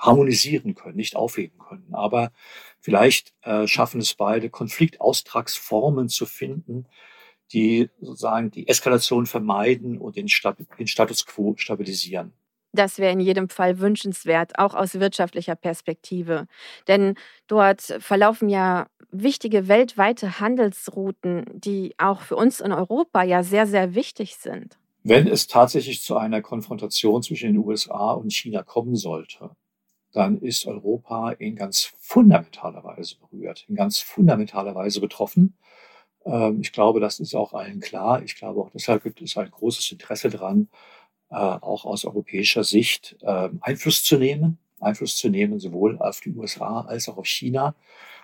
[0.00, 1.92] harmonisieren können, nicht aufheben können.
[1.92, 2.32] Aber
[2.80, 6.86] vielleicht äh, schaffen es beide, Konfliktaustragsformen zu finden,
[7.52, 12.32] die sozusagen die Eskalation vermeiden und den, Stat den Status quo stabilisieren.
[12.72, 16.46] Das wäre in jedem Fall wünschenswert, auch aus wirtschaftlicher Perspektive.
[16.86, 17.16] Denn
[17.48, 23.94] dort verlaufen ja wichtige weltweite Handelsrouten, die auch für uns in Europa ja sehr, sehr
[23.96, 24.78] wichtig sind.
[25.02, 29.50] Wenn es tatsächlich zu einer Konfrontation zwischen den USA und China kommen sollte,
[30.12, 35.56] dann ist Europa in ganz fundamentaler Weise berührt, in ganz fundamentaler Weise betroffen.
[36.24, 38.22] Ähm, ich glaube, das ist auch allen klar.
[38.22, 40.68] Ich glaube auch deshalb gibt es ein großes Interesse daran,
[41.30, 46.30] äh, auch aus europäischer Sicht äh, Einfluss zu nehmen, Einfluss zu nehmen, sowohl auf die
[46.30, 47.74] USA als auch auf China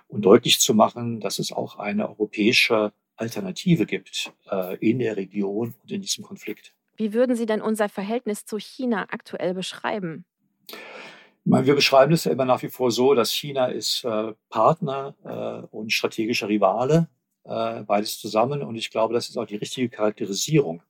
[0.09, 5.75] und deutlich zu machen, dass es auch eine europäische Alternative gibt äh, in der Region
[5.83, 6.73] und in diesem Konflikt.
[6.97, 10.25] Wie würden Sie denn unser Verhältnis zu China aktuell beschreiben?
[11.49, 15.67] Wir beschreiben es ja immer nach wie vor so, dass China ist äh, Partner äh,
[15.77, 17.09] und strategischer Rivale,
[17.45, 18.65] äh, beides zusammen.
[18.65, 20.83] Und ich glaube, das ist auch die richtige Charakterisierung.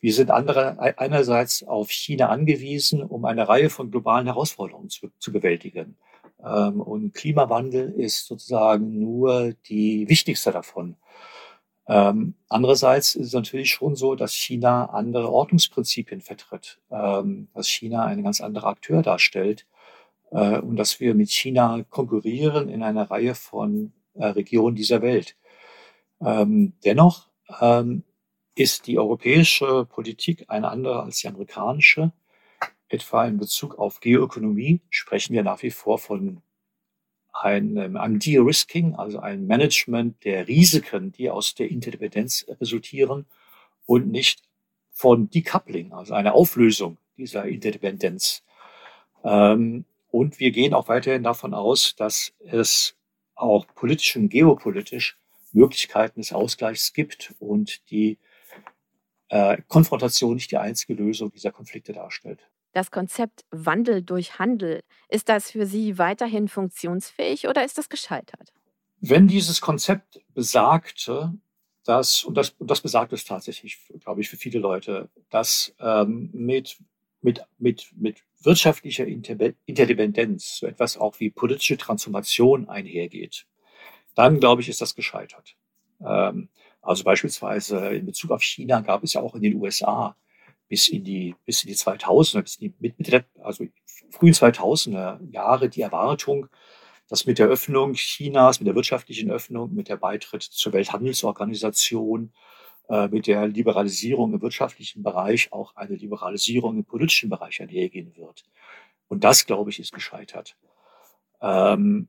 [0.00, 5.30] Wir sind andere, einerseits auf China angewiesen, um eine Reihe von globalen Herausforderungen zu, zu
[5.30, 5.98] bewältigen.
[6.42, 10.96] Ähm, und Klimawandel ist sozusagen nur die wichtigste davon.
[11.86, 18.06] Ähm, andererseits ist es natürlich schon so, dass China andere Ordnungsprinzipien vertritt, ähm, dass China
[18.06, 19.66] ein ganz anderer Akteur darstellt
[20.32, 25.36] äh, und dass wir mit China konkurrieren in einer Reihe von äh, Regionen dieser Welt.
[26.20, 27.28] Ähm, dennoch
[27.60, 28.04] ähm,
[28.54, 32.12] ist die europäische Politik eine andere als die amerikanische.
[32.88, 36.42] Etwa in Bezug auf Geoökonomie sprechen wir nach wie vor von
[37.32, 43.26] einem, einem De-Risking, also einem Management der Risiken, die aus der Interdependenz resultieren
[43.86, 44.42] und nicht
[44.90, 48.42] von Decoupling, also einer Auflösung dieser Interdependenz.
[49.24, 52.94] Ähm, und wir gehen auch weiterhin davon aus, dass es
[53.34, 55.18] auch politisch und geopolitisch
[55.52, 58.18] Möglichkeiten des Ausgleichs gibt und die
[59.28, 62.40] äh, Konfrontation nicht die einzige Lösung dieser Konflikte darstellt.
[62.74, 68.52] Das Konzept Wandel durch Handel, ist das für Sie weiterhin funktionsfähig oder ist das gescheitert?
[69.00, 71.32] Wenn dieses Konzept besagte,
[71.84, 76.30] dass, und das, und das besagt es tatsächlich, glaube ich, für viele Leute, dass ähm,
[76.32, 76.78] mit,
[77.22, 83.46] mit, mit, mit wirtschaftlicher Interdependenz so etwas auch wie politische Transformation einhergeht,
[84.14, 85.56] dann glaube ich, ist das gescheitert.
[86.04, 86.48] Ähm,
[86.82, 90.16] also beispielsweise in Bezug auf China gab es ja auch in den USA
[90.68, 93.64] bis in die, bis in die 2000er, bis in die Mitte, also
[94.10, 96.48] frühen 2000er Jahre die Erwartung,
[97.08, 102.32] dass mit der Öffnung Chinas, mit der wirtschaftlichen Öffnung, mit der Beitritt zur Welthandelsorganisation,
[103.10, 108.44] mit der Liberalisierung im wirtschaftlichen Bereich auch eine Liberalisierung im politischen Bereich einhergehen wird.
[109.08, 110.56] Und das, glaube ich, ist gescheitert.
[111.40, 112.08] Ähm,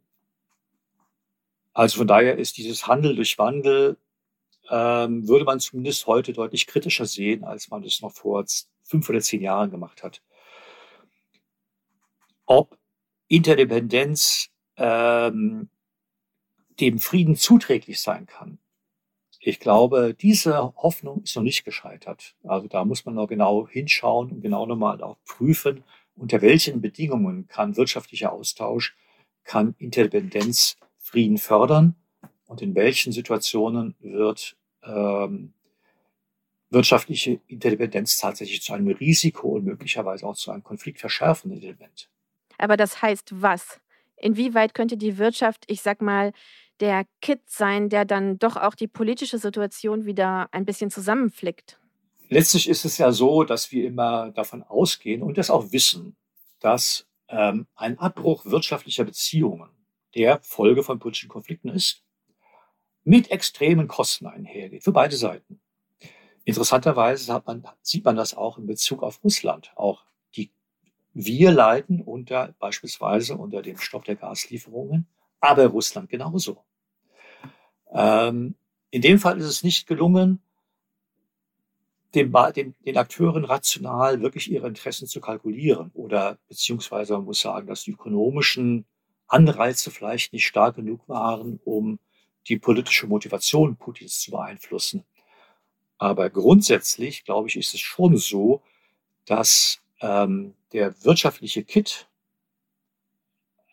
[1.73, 3.97] also von daher ist dieses Handel durch Wandel,
[4.69, 8.45] ähm, würde man zumindest heute deutlich kritischer sehen, als man es noch vor
[8.83, 10.21] fünf oder zehn Jahren gemacht hat.
[12.45, 12.77] Ob
[13.27, 15.69] Interdependenz ähm,
[16.79, 18.59] dem Frieden zuträglich sein kann.
[19.45, 22.33] Ich glaube, diese Hoffnung ist noch nicht gescheitert.
[22.43, 25.83] Also da muss man noch genau hinschauen und genau nochmal auch prüfen,
[26.15, 28.95] unter welchen Bedingungen kann wirtschaftlicher Austausch,
[29.43, 31.95] kann Interdependenz Frieden fördern
[32.45, 35.53] und in welchen Situationen wird ähm,
[36.69, 42.09] wirtschaftliche Interdependenz tatsächlich zu einem Risiko und möglicherweise auch zu einem konfliktverschärfenden Element.
[42.57, 43.81] Aber das heißt was?
[44.15, 46.31] Inwieweit könnte die Wirtschaft, ich sag mal,
[46.83, 51.79] der Kit sein, der dann doch auch die politische Situation wieder ein bisschen zusammenflickt?
[52.27, 56.17] Letztlich ist es ja so, dass wir immer davon ausgehen und das auch wissen,
[56.59, 59.69] dass ähm, ein Abbruch wirtschaftlicher Beziehungen
[60.13, 62.03] der Folge von politischen Konflikten ist,
[63.05, 65.61] mit extremen Kosten einhergeht, für beide Seiten.
[66.43, 69.71] Interessanterweise man, sieht man das auch in Bezug auf Russland.
[69.75, 70.03] Auch
[70.35, 70.51] die,
[71.13, 75.07] wir leiden unter, beispielsweise unter dem Stopp der Gaslieferungen,
[75.39, 76.65] aber Russland genauso.
[77.93, 78.55] Ähm,
[78.91, 80.41] in dem Fall ist es nicht gelungen,
[82.15, 87.67] den, den, den Akteuren rational wirklich ihre Interessen zu kalkulieren oder beziehungsweise man muss sagen,
[87.67, 88.85] dass die ökonomischen
[89.27, 91.99] Anreize vielleicht nicht stark genug waren, um
[92.47, 95.05] die politische Motivation Putins zu beeinflussen.
[95.97, 98.61] Aber grundsätzlich, glaube ich, ist es schon so,
[99.25, 102.07] dass ähm, der wirtschaftliche Kit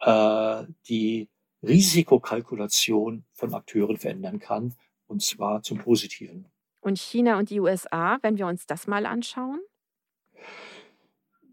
[0.01, 1.29] äh, die
[1.63, 4.75] Risikokalkulation von Akteuren verändern kann,
[5.07, 6.47] und zwar zum Positiven.
[6.81, 9.61] Und China und die USA, wenn wir uns das mal anschauen?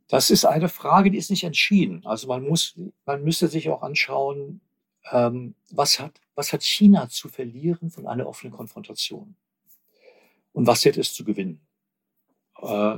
[0.08, 2.06] Das ist eine Frage, die ist nicht entschieden.
[2.06, 4.62] Also man muss, man müsste sich auch anschauen,
[5.12, 9.36] ähm, was hat, was hat China zu verlieren von einer offenen Konfrontation?
[10.54, 11.62] Und was hätte es zu gewinnen?
[12.62, 12.98] Äh,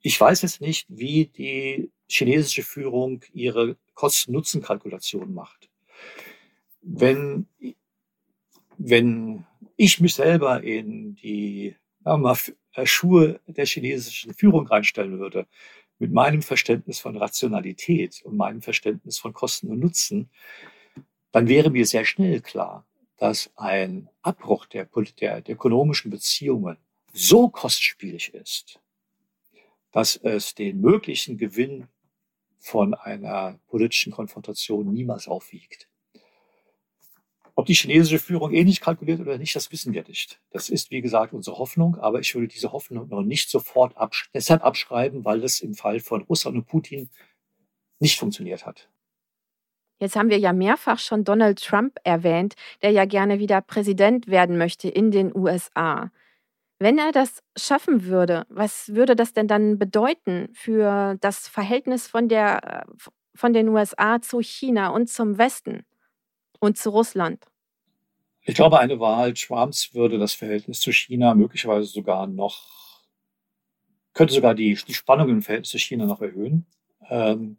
[0.00, 5.68] ich weiß jetzt nicht, wie die chinesische Führung ihre Kosten-Nutzen-Kalkulation macht.
[6.82, 7.46] Wenn,
[8.76, 9.44] wenn
[9.76, 12.36] ich mich selber in die mal,
[12.72, 15.46] äh, Schuhe der chinesischen Führung reinstellen würde,
[15.98, 20.30] mit meinem Verständnis von Rationalität und meinem Verständnis von Kosten und Nutzen,
[21.30, 22.86] dann wäre mir sehr schnell klar,
[23.16, 24.88] dass ein Abbruch der,
[25.20, 26.76] der, der ökonomischen Beziehungen
[27.12, 28.80] so kostspielig ist,
[29.92, 31.86] dass es den möglichen Gewinn
[32.58, 35.88] von einer politischen Konfrontation niemals aufwiegt.
[37.56, 40.40] Ob die chinesische Führung ähnlich eh kalkuliert oder nicht, das wissen wir nicht.
[40.50, 44.28] Das ist, wie gesagt, unsere Hoffnung, aber ich würde diese Hoffnung noch nicht sofort absch
[44.34, 47.10] deshalb abschreiben, weil es im Fall von Russland und Putin
[48.00, 48.88] nicht funktioniert hat.
[50.00, 54.58] Jetzt haben wir ja mehrfach schon Donald Trump erwähnt, der ja gerne wieder Präsident werden
[54.58, 56.10] möchte in den USA.
[56.80, 62.28] Wenn er das schaffen würde, was würde das denn dann bedeuten für das Verhältnis von,
[62.28, 62.84] der,
[63.34, 65.86] von den USA zu China und zum Westen?
[66.60, 67.44] Und zu Russland?
[68.42, 73.00] Ich glaube, eine Wahl Trumps würde das Verhältnis zu China möglicherweise sogar noch,
[74.12, 76.66] könnte sogar die, die Spannung im Verhältnis zu China noch erhöhen.
[77.08, 77.56] Ähm,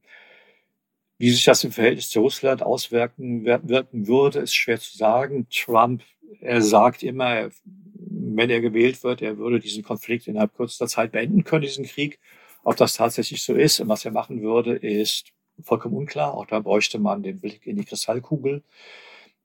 [1.18, 5.48] wie sich das im Verhältnis zu Russland auswirken wirken würde, ist schwer zu sagen.
[5.50, 6.04] Trump,
[6.42, 7.50] er sagt immer,
[7.96, 12.20] wenn er gewählt wird, er würde diesen Konflikt innerhalb kürzester Zeit beenden können, diesen Krieg.
[12.64, 15.32] Ob das tatsächlich so ist und was er machen würde, ist
[15.64, 16.34] vollkommen unklar.
[16.34, 18.64] Auch da bräuchte man den Blick in die Kristallkugel.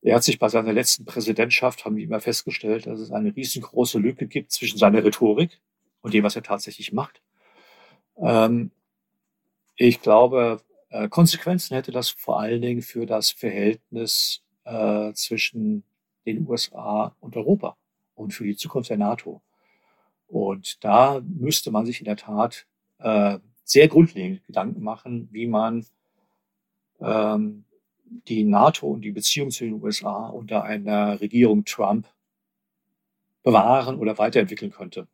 [0.03, 3.99] Er hat sich bei seiner letzten Präsidentschaft, haben die immer festgestellt, dass es eine riesengroße
[3.99, 5.61] Lücke gibt zwischen seiner Rhetorik
[6.01, 7.21] und dem, was er tatsächlich macht.
[8.17, 8.71] Ähm,
[9.77, 15.85] ich glaube, äh, Konsequenzen hätte das vor allen Dingen für das Verhältnis äh, zwischen
[16.27, 17.77] den USA und Europa
[18.15, 19.43] und für die Zukunft der NATO.
[20.29, 22.67] Und da müsste man sich in der Tat
[22.99, 25.87] äh, sehr grundlegend Gedanken machen, wie man
[27.01, 27.65] ähm,
[28.05, 32.07] die NATO und die Beziehung zu den USA unter einer Regierung Trump
[33.43, 35.07] bewahren oder weiterentwickeln könnte.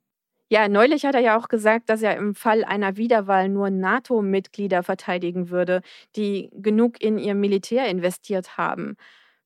[0.49, 4.85] Ja, neulich hat er ja auch gesagt, dass er im Fall einer Wiederwahl nur NATO-Mitglieder
[4.85, 5.83] verteidigen würde,
[6.15, 8.97] die genug in ihr Militär investiert haben.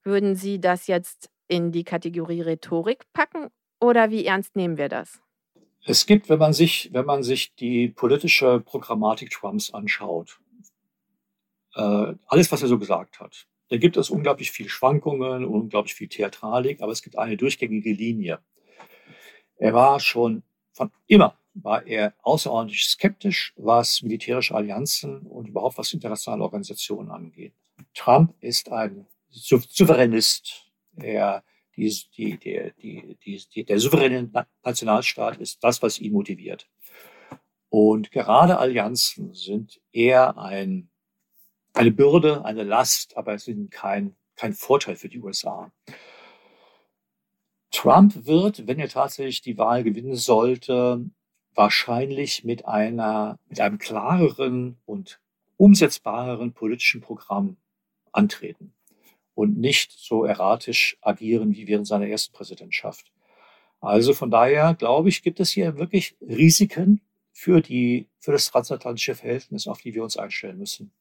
[0.03, 3.49] Würden Sie das jetzt in die Kategorie Rhetorik packen
[3.80, 5.20] oder wie ernst nehmen wir das?
[5.84, 10.39] Es gibt, wenn man sich, wenn man sich die politische Programmatik Trumps anschaut,
[11.74, 13.46] äh, alles, was er so gesagt hat.
[13.68, 18.40] Da gibt es unglaublich viel Schwankungen, unglaublich viel Theatralik, aber es gibt eine durchgängige Linie.
[19.56, 20.42] Er war schon
[20.72, 27.54] von immer war er außerordentlich skeptisch, was militärische Allianzen und überhaupt was internationale Organisationen angeht.
[27.94, 30.70] Trump ist ein Souveränist.
[30.96, 31.42] Er,
[31.76, 33.16] die, die, die,
[33.54, 34.30] die, der souveräne
[34.62, 36.68] Nationalstaat ist das, was ihn motiviert.
[37.68, 40.89] Und gerade Allianzen sind eher ein,
[41.80, 45.72] eine Bürde, eine Last, aber sind kein, kein Vorteil für die USA.
[47.70, 51.06] Trump wird, wenn er tatsächlich die Wahl gewinnen sollte,
[51.54, 55.20] wahrscheinlich mit einer, mit einem klareren und
[55.56, 57.56] umsetzbareren politischen Programm
[58.12, 58.74] antreten
[59.34, 63.10] und nicht so erratisch agieren wie während seiner ersten Präsidentschaft.
[63.80, 67.00] Also von daher glaube ich, gibt es hier wirklich Risiken
[67.32, 70.92] für die, für das transatlantische Verhältnis, auf die wir uns einstellen müssen.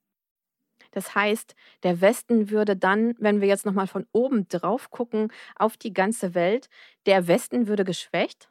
[0.92, 5.78] Das heißt, der Westen würde dann, wenn wir jetzt nochmal von oben drauf gucken, auf
[5.78, 6.70] die ganze Welt,
[7.06, 8.50] der Westen würde geschwächt?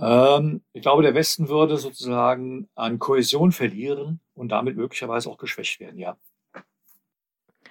[0.00, 5.80] Ähm, ich glaube, der Westen würde sozusagen an Kohäsion verlieren und damit möglicherweise auch geschwächt
[5.80, 6.16] werden, ja.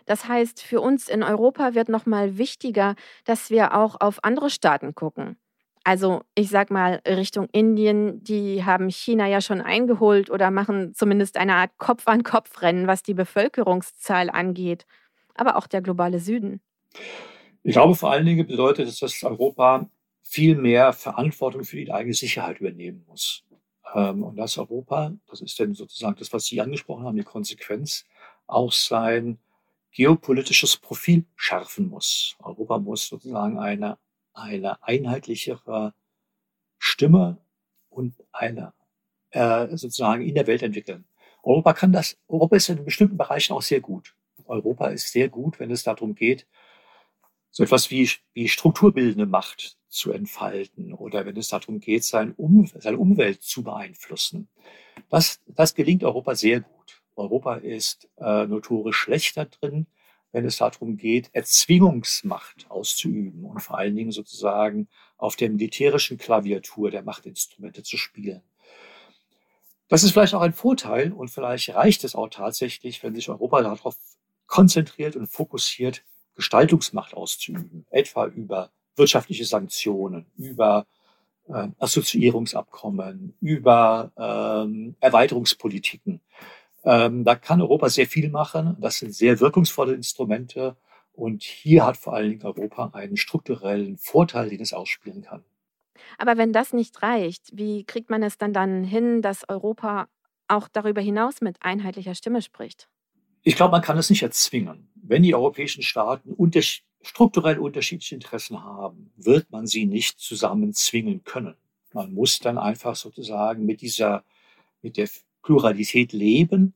[0.06, 2.96] Das heißt, für uns in Europa wird nochmal wichtiger,
[3.26, 5.38] dass wir auch auf andere Staaten gucken.
[5.84, 11.38] Also ich sag mal Richtung Indien, die haben China ja schon eingeholt oder machen zumindest
[11.38, 14.86] eine Art Kopf-an-Kopf-Rennen, was die Bevölkerungszahl angeht.
[15.36, 16.62] Aber auch der globale Süden.
[17.64, 19.90] Ich glaube, vor allen Dingen bedeutet es, dass Europa
[20.22, 23.44] viel mehr Verantwortung für die eigene Sicherheit übernehmen muss.
[23.94, 28.06] Ähm, und dass Europa, das ist dann sozusagen das, was Sie angesprochen haben, die Konsequenz,
[28.48, 29.40] auch sein
[29.92, 32.36] geopolitisches Profil schärfen muss.
[32.40, 33.98] Europa muss sozusagen eine,
[34.34, 35.94] eine einheitlichere
[36.78, 37.38] Stimme
[37.90, 38.74] und eine
[39.32, 41.06] äh, sozusagen in der Welt entwickeln.
[41.44, 44.16] Europa kann das, Europa ist in bestimmten Bereichen auch sehr gut.
[44.46, 46.48] Europa ist sehr gut, wenn es darum geht,
[47.52, 52.66] so etwas wie, wie strukturbildende Macht zu entfalten oder wenn es darum geht, sein um,
[52.66, 54.50] seine Umwelt zu beeinflussen.
[55.10, 57.02] Das, das gelingt Europa sehr gut.
[57.16, 59.86] Europa ist äh, notorisch schlechter drin,
[60.34, 66.92] wenn es darum geht, Erzwingungsmacht auszuüben und vor allen Dingen sozusagen auf der militärischen Klaviatur
[66.92, 68.42] der Machtinstrumente zu spielen.
[69.88, 73.62] Das ist vielleicht auch ein Vorteil und vielleicht reicht es auch tatsächlich, wenn sich Europa
[73.62, 73.96] darauf
[74.48, 76.04] konzentriert und fokussiert,
[76.36, 80.88] Gestaltungsmacht auszuüben, etwa über wirtschaftliche Sanktionen, über
[81.48, 86.22] äh, Assoziierungsabkommen, über ähm, Erweiterungspolitiken.
[86.84, 88.78] Ähm, da kann Europa sehr viel machen.
[88.80, 90.76] Das sind sehr wirkungsvolle Instrumente.
[91.14, 95.44] Und hier hat vor allen Dingen Europa einen strukturellen Vorteil, den es ausspielen kann.
[96.18, 100.08] Aber wenn das nicht reicht, wie kriegt man es dann dann hin, dass Europa
[100.48, 102.88] auch darüber hinaus mit einheitlicher Stimme spricht?
[103.44, 104.90] Ich glaube, man kann es nicht erzwingen.
[104.96, 111.24] Wenn die europäischen Staaten unterschiedlich strukturell unterschiedliche Interessen haben, wird man sie nicht zusammen zwingen
[111.24, 111.56] können.
[111.94, 114.24] Man muss dann einfach sozusagen mit dieser,
[114.82, 115.10] mit der
[115.44, 116.74] Pluralität leben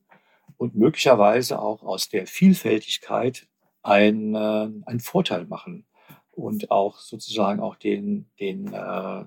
[0.56, 3.48] und möglicherweise auch aus der Vielfältigkeit
[3.82, 4.38] ein, äh,
[4.86, 5.86] einen Vorteil machen
[6.30, 9.24] und auch sozusagen auch den, den äh,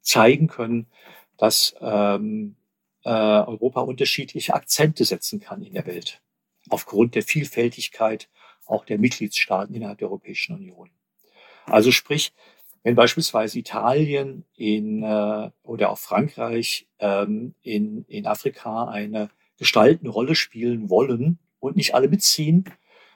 [0.00, 0.86] zeigen können,
[1.36, 2.56] dass ähm,
[3.04, 6.22] äh, Europa unterschiedliche Akzente setzen kann in der Welt
[6.68, 8.28] aufgrund der Vielfältigkeit
[8.66, 10.90] auch der Mitgliedstaaten innerhalb der Europäischen Union.
[11.66, 12.32] Also sprich,
[12.86, 19.28] wenn beispielsweise Italien in, äh, oder auch Frankreich ähm, in, in Afrika eine
[19.58, 22.62] gestaltende Rolle spielen wollen und nicht alle mitziehen,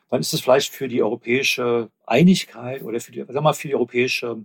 [0.08, 3.76] dann ist es vielleicht für die europäische Einigkeit oder für die, wir mal, für die
[3.76, 4.44] europäische,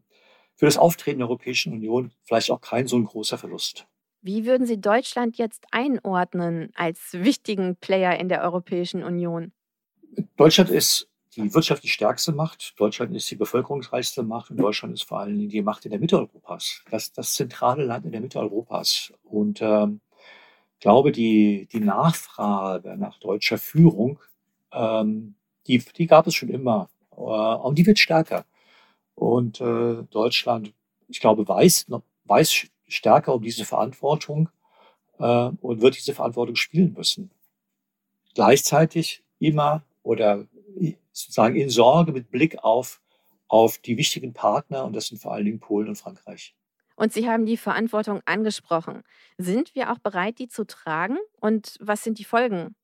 [0.53, 3.87] für das Auftreten der Europäischen Union vielleicht auch kein so ein großer Verlust.
[4.21, 9.53] Wie würden Sie Deutschland jetzt einordnen als wichtigen Player in der Europäischen Union?
[10.37, 12.73] Deutschland ist die wirtschaftlich stärkste Macht.
[12.77, 15.99] Deutschland ist die bevölkerungsreichste Macht und Deutschland ist vor allen Dingen die Macht in der
[15.99, 16.83] Mitte Europas.
[16.89, 19.13] Das, das zentrale Land in der Mitte Europas.
[19.23, 20.01] Und ähm,
[20.79, 24.19] glaube, die, die Nachfrage nach deutscher Führung,
[24.71, 25.35] ähm,
[25.67, 26.89] die, die gab es schon immer.
[27.11, 28.45] Äh, und die wird stärker.
[29.15, 30.73] Und äh, Deutschland,
[31.07, 31.87] ich glaube, weiß,
[32.25, 34.49] weiß stärker um diese Verantwortung
[35.19, 37.31] äh, und wird diese Verantwortung spielen müssen.
[38.33, 40.45] Gleichzeitig immer oder
[41.15, 43.01] sozusagen in Sorge mit Blick auf,
[43.47, 46.55] auf die wichtigen Partner und das sind vor allen Dingen Polen und Frankreich.
[46.95, 49.03] Und Sie haben die Verantwortung angesprochen.
[49.37, 51.17] Sind wir auch bereit, die zu tragen?
[51.41, 52.75] Und was sind die Folgen?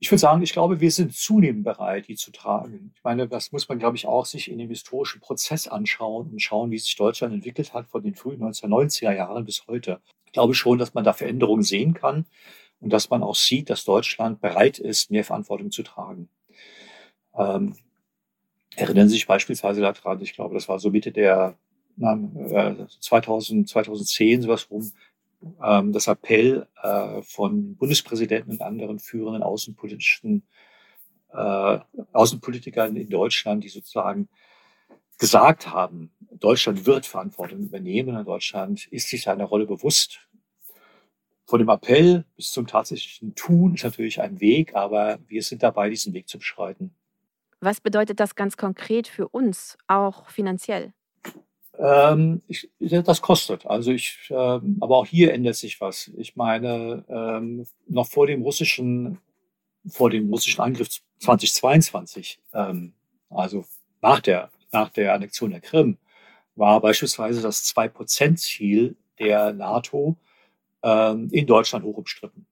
[0.00, 2.92] Ich würde sagen, ich glaube, wir sind zunehmend bereit, die zu tragen.
[2.94, 6.42] Ich meine, das muss man, glaube ich, auch sich in dem historischen Prozess anschauen und
[6.42, 10.00] schauen, wie sich Deutschland entwickelt hat von den frühen 1990er Jahren bis heute.
[10.26, 12.26] Ich glaube schon, dass man da Veränderungen sehen kann
[12.80, 16.28] und dass man auch sieht, dass Deutschland bereit ist, mehr Verantwortung zu tragen.
[17.36, 17.76] Ähm,
[18.76, 21.56] erinnern Sie sich beispielsweise daran, ich glaube, das war so Mitte der
[23.00, 24.90] 2000, 2010 sowas rum,
[25.62, 30.42] ähm, das Appell äh, von Bundespräsidenten und anderen führenden außenpolitischen
[31.32, 31.78] äh,
[32.12, 34.28] Außenpolitikern in Deutschland, die sozusagen
[35.18, 40.20] gesagt haben, Deutschland wird Verantwortung übernehmen und Deutschland ist sich seiner Rolle bewusst.
[41.46, 45.90] Von dem Appell bis zum tatsächlichen Tun ist natürlich ein Weg, aber wir sind dabei,
[45.90, 46.94] diesen Weg zu beschreiten.
[47.64, 50.92] Was bedeutet das ganz konkret für uns, auch finanziell?
[51.78, 53.64] Ähm, ich, das kostet.
[53.64, 56.10] Also ich, ähm, aber auch hier ändert sich was.
[56.18, 59.16] Ich meine, ähm, noch vor dem russischen,
[59.88, 60.88] vor dem russischen Angriff
[61.20, 62.92] 2022, ähm,
[63.30, 63.64] also
[64.02, 65.96] nach der, nach der Annexion der Krim,
[66.56, 70.18] war beispielsweise das 2-Prozent-Ziel der NATO
[70.82, 72.44] ähm, in Deutschland hoch umstritten.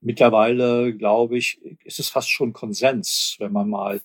[0.00, 4.00] Mittlerweile, glaube ich, ist es fast schon Konsens, wenn man mal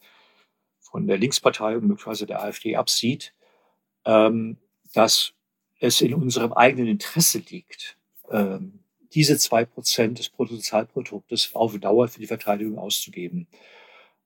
[0.91, 3.33] von der Linkspartei und möglicherweise der AfD absieht,
[4.05, 4.57] ähm,
[4.93, 5.33] dass
[5.79, 7.97] es in unserem eigenen Interesse liegt,
[8.29, 8.79] ähm,
[9.13, 13.47] diese zwei Prozent des Bruttosozialproduktes auf Dauer für die Verteidigung auszugeben.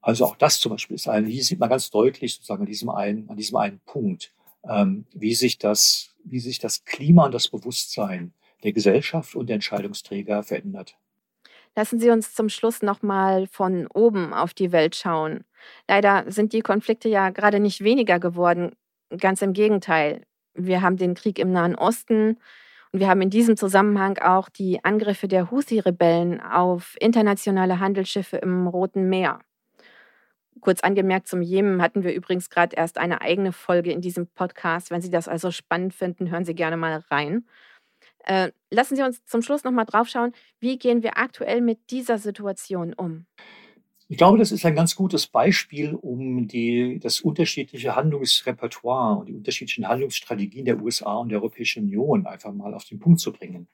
[0.02, 2.90] Also auch das zum Beispiel ist eine, hier sieht man ganz deutlich sozusagen an diesem
[2.90, 4.34] einen, an diesem einen Punkt,
[4.68, 9.56] ähm, wie sich das, wie sich das Klima und das Bewusstsein der Gesellschaft und der
[9.56, 10.98] Entscheidungsträger verändert.
[11.76, 15.44] Lassen Sie uns zum Schluss nochmal von oben auf die Welt schauen.
[15.90, 18.72] Leider sind die Konflikte ja gerade nicht weniger geworden,
[19.18, 20.22] ganz im Gegenteil.
[20.54, 22.38] Wir haben den Krieg im Nahen Osten
[22.94, 28.68] und wir haben in diesem Zusammenhang auch die Angriffe der Houthi-Rebellen auf internationale Handelsschiffe im
[28.68, 29.40] Roten Meer.
[30.62, 34.92] Kurz angemerkt, zum Jemen hatten wir übrigens gerade erst eine eigene Folge in diesem Podcast.
[34.92, 37.46] Wenn Sie das also spannend finden, hören Sie gerne mal rein.
[38.26, 42.18] Äh, lassen Sie uns zum Schluss nochmal drauf schauen, wie gehen wir aktuell mit dieser
[42.18, 43.26] Situation um?
[44.08, 49.34] Ich glaube, das ist ein ganz gutes Beispiel, um die, das unterschiedliche Handlungsrepertoire und die
[49.34, 53.68] unterschiedlichen Handlungsstrategien der USA und der Europäischen Union einfach mal auf den Punkt zu bringen.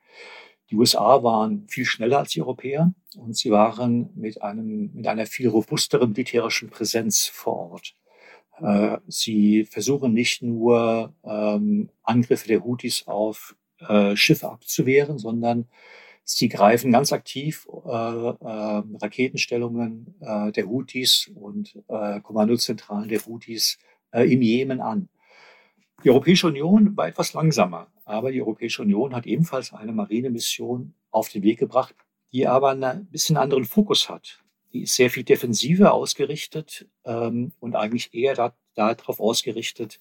[0.70, 5.26] Die USA waren viel schneller als die Europäer und sie waren mit, einem, mit einer
[5.26, 7.95] viel robusteren militärischen Präsenz vor Ort.
[8.62, 13.56] Äh, sie versuchen nicht nur ähm, Angriffe der Houthis auf
[13.88, 15.68] äh, Schiffe abzuwehren, sondern
[16.24, 23.78] sie greifen ganz aktiv äh, äh, Raketenstellungen äh, der Houthis und äh, Kommandozentralen der Houthis
[24.12, 25.10] äh, im Jemen an.
[26.04, 31.30] Die Europäische Union war etwas langsamer, aber die Europäische Union hat ebenfalls eine Marinemission auf
[31.30, 31.96] den Weg gebracht,
[32.32, 34.40] die aber ein bisschen anderen Fokus hat.
[34.74, 40.00] Die ist sehr viel defensiver ausgerichtet ähm, und eigentlich eher da, darauf ausgerichtet,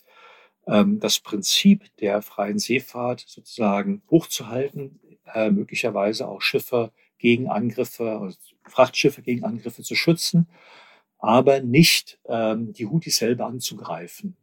[0.66, 5.00] das Prinzip der freien Seefahrt sozusagen hochzuhalten,
[5.34, 10.48] äh, möglicherweise auch Schiffe gegen Angriffe, also Frachtschiffe gegen Angriffe zu schützen,
[11.18, 14.36] aber nicht ähm, die Houthis selber anzugreifen.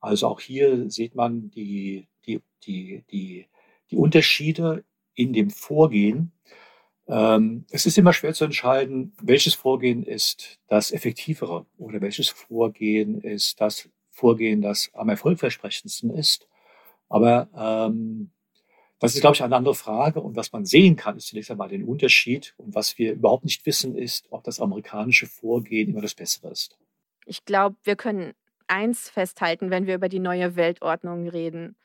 [0.00, 3.46] Also auch hier sieht man die, die, die, die,
[3.90, 4.84] die Unterschiede
[5.14, 6.32] in dem Vorgehen.
[7.06, 13.20] Ähm, es ist immer schwer zu entscheiden, welches Vorgehen ist das effektivere oder welches Vorgehen
[13.20, 16.48] ist das Vorgehen, das am erfolgversprechendsten ist.
[17.08, 18.30] Aber ähm,
[19.00, 20.20] das ist, glaube ich, eine andere Frage.
[20.20, 22.54] Und was man sehen kann, ist zunächst einmal den Unterschied.
[22.56, 26.78] Und was wir überhaupt nicht wissen, ist, ob das amerikanische Vorgehen immer das Bessere ist.
[27.26, 28.34] Ich glaube, wir können
[28.66, 31.76] eins festhalten, wenn wir über die neue Weltordnung reden.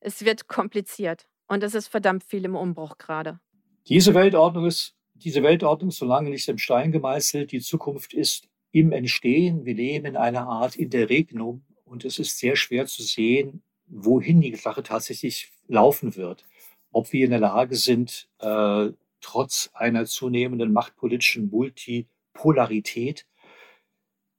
[0.00, 3.40] Es wird kompliziert und es ist verdammt viel im Umbruch gerade.
[3.88, 7.50] Diese Weltordnung ist, diese Weltordnung ist so lange nicht im Stein gemeißelt.
[7.50, 9.64] Die Zukunft ist im Entstehen.
[9.64, 14.54] Wir leben in einer Art Interregnum und es ist sehr schwer zu sehen, wohin die
[14.54, 16.44] Sache tatsächlich laufen wird.
[16.92, 23.26] Ob wir in der Lage sind, äh, trotz einer zunehmenden machtpolitischen Multipolarität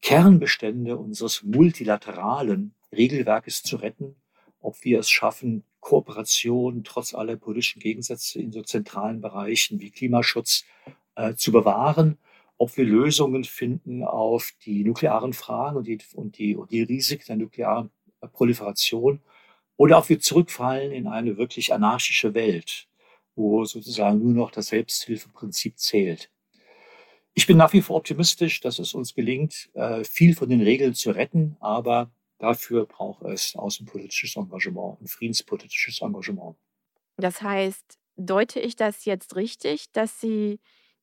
[0.02, 4.16] Kernbestände unseres multilateralen Regelwerkes zu retten,
[4.62, 10.66] ob wir es schaffen, Kooperation trotz aller politischen Gegensätze in so zentralen Bereichen wie Klimaschutz
[11.16, 12.18] äh, zu bewahren
[12.60, 17.26] ob wir Lösungen finden auf die nuklearen Fragen und die, und die, und die Risiken
[17.26, 17.89] der nuklearen
[18.34, 19.22] Proliferation
[19.78, 22.88] oder ob wir zurückfallen in eine wirklich anarchische Welt,
[23.36, 26.30] wo sozusagen nur noch das Selbsthilfeprinzip zählt.
[27.34, 30.93] Ich bin nach wie vor optimistisch, dass es uns gelingt, äh, viel von den Regeln
[30.93, 36.57] zu retten, aber dafür braucht es außenpolitisches Engagement und friedenspolitisches Engagement.
[37.16, 40.60] Das heißt, deute ich das jetzt richtig, dass Sie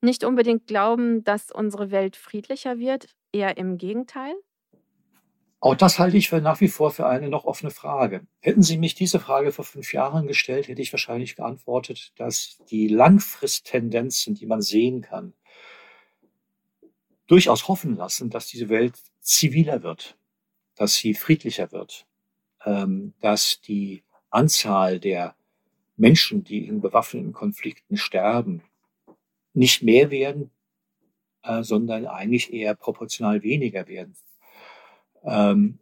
[0.06, 4.34] nicht unbedingt glauben, dass unsere Welt friedlicher wird, eher im Gegenteil?
[5.60, 8.26] Auch das halte ich für nach wie vor für eine noch offene Frage.
[8.40, 12.88] Hätten Sie mich diese Frage vor fünf Jahren gestellt, hätte ich wahrscheinlich geantwortet, dass die
[12.88, 15.34] Langfristtendenzen, die man sehen kann,
[17.26, 20.16] durchaus hoffen lassen, dass diese Welt ziviler wird,
[20.76, 22.06] dass sie friedlicher wird.
[22.64, 25.36] ähm, dass die Anzahl der
[25.96, 28.62] Menschen, die in bewaffneten Konflikten sterben,
[29.56, 30.50] nicht mehr werden,
[31.42, 34.14] äh, sondern eigentlich eher proportional weniger werden.
[35.24, 35.78] Ähm,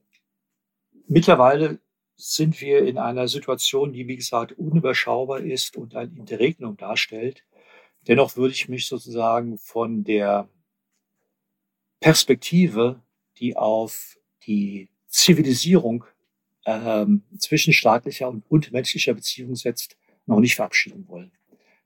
[1.08, 1.80] mittlerweile
[2.16, 7.44] sind wir in einer Situation, die, wie gesagt, unüberschaubar ist und ein Interregnum darstellt.
[8.06, 10.48] Dennoch würde ich mich sozusagen von der
[12.00, 13.02] Perspektive,
[13.38, 14.16] die auf
[14.46, 16.04] die Zivilisierung
[16.66, 19.96] ähm, zwischenstaatlicher und, und menschlicher Beziehungen setzt,
[20.26, 21.32] noch nicht verabschieden wollen.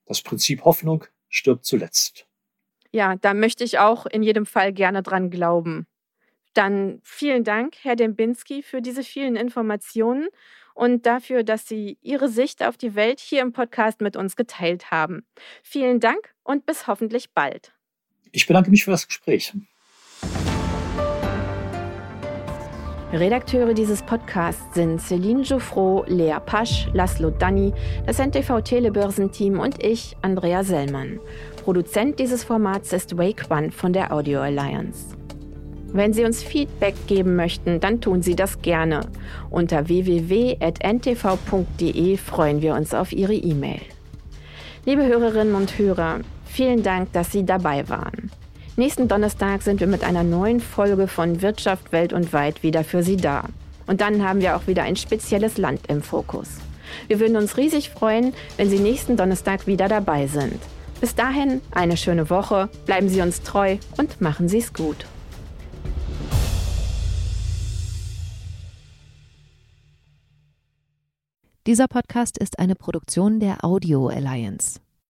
[0.06, 2.26] Das Prinzip Hoffnung stirbt zuletzt.
[2.90, 5.86] Ja, da möchte ich auch in jedem Fall gerne dran glauben.
[6.54, 10.28] Dann vielen Dank, Herr Dembinski, für diese vielen Informationen
[10.74, 14.90] und dafür, dass Sie Ihre Sicht auf die Welt hier im Podcast mit uns geteilt
[14.90, 15.26] haben.
[15.62, 17.72] Vielen Dank und bis hoffentlich bald.
[18.32, 19.52] Ich bedanke mich für das Gespräch.
[23.12, 27.72] Redakteure dieses Podcasts sind Céline Jouffreau, Lea Pasch, Laszlo Danny,
[28.04, 31.18] das NTV Telebörsenteam und ich, Andrea Sellmann.
[31.64, 35.16] Produzent dieses Formats ist Wake One von der Audio Alliance.
[35.90, 39.00] Wenn Sie uns Feedback geben möchten, dann tun Sie das gerne.
[39.48, 40.66] Unter www.ntv.de
[42.18, 43.80] freuen wir uns auf Ihre E-Mail.
[44.84, 48.30] Liebe Hörerinnen und Hörer, vielen Dank, dass Sie dabei waren.
[48.78, 53.02] Nächsten Donnerstag sind wir mit einer neuen Folge von Wirtschaft Welt und Weit wieder für
[53.02, 53.42] Sie da.
[53.88, 56.58] Und dann haben wir auch wieder ein spezielles Land im Fokus.
[57.08, 60.60] Wir würden uns riesig freuen, wenn Sie nächsten Donnerstag wieder dabei sind.
[61.00, 65.06] Bis dahin eine schöne Woche, bleiben Sie uns treu und machen Sie es gut.
[71.66, 74.78] Dieser Podcast ist eine Produktion der Audio Alliance.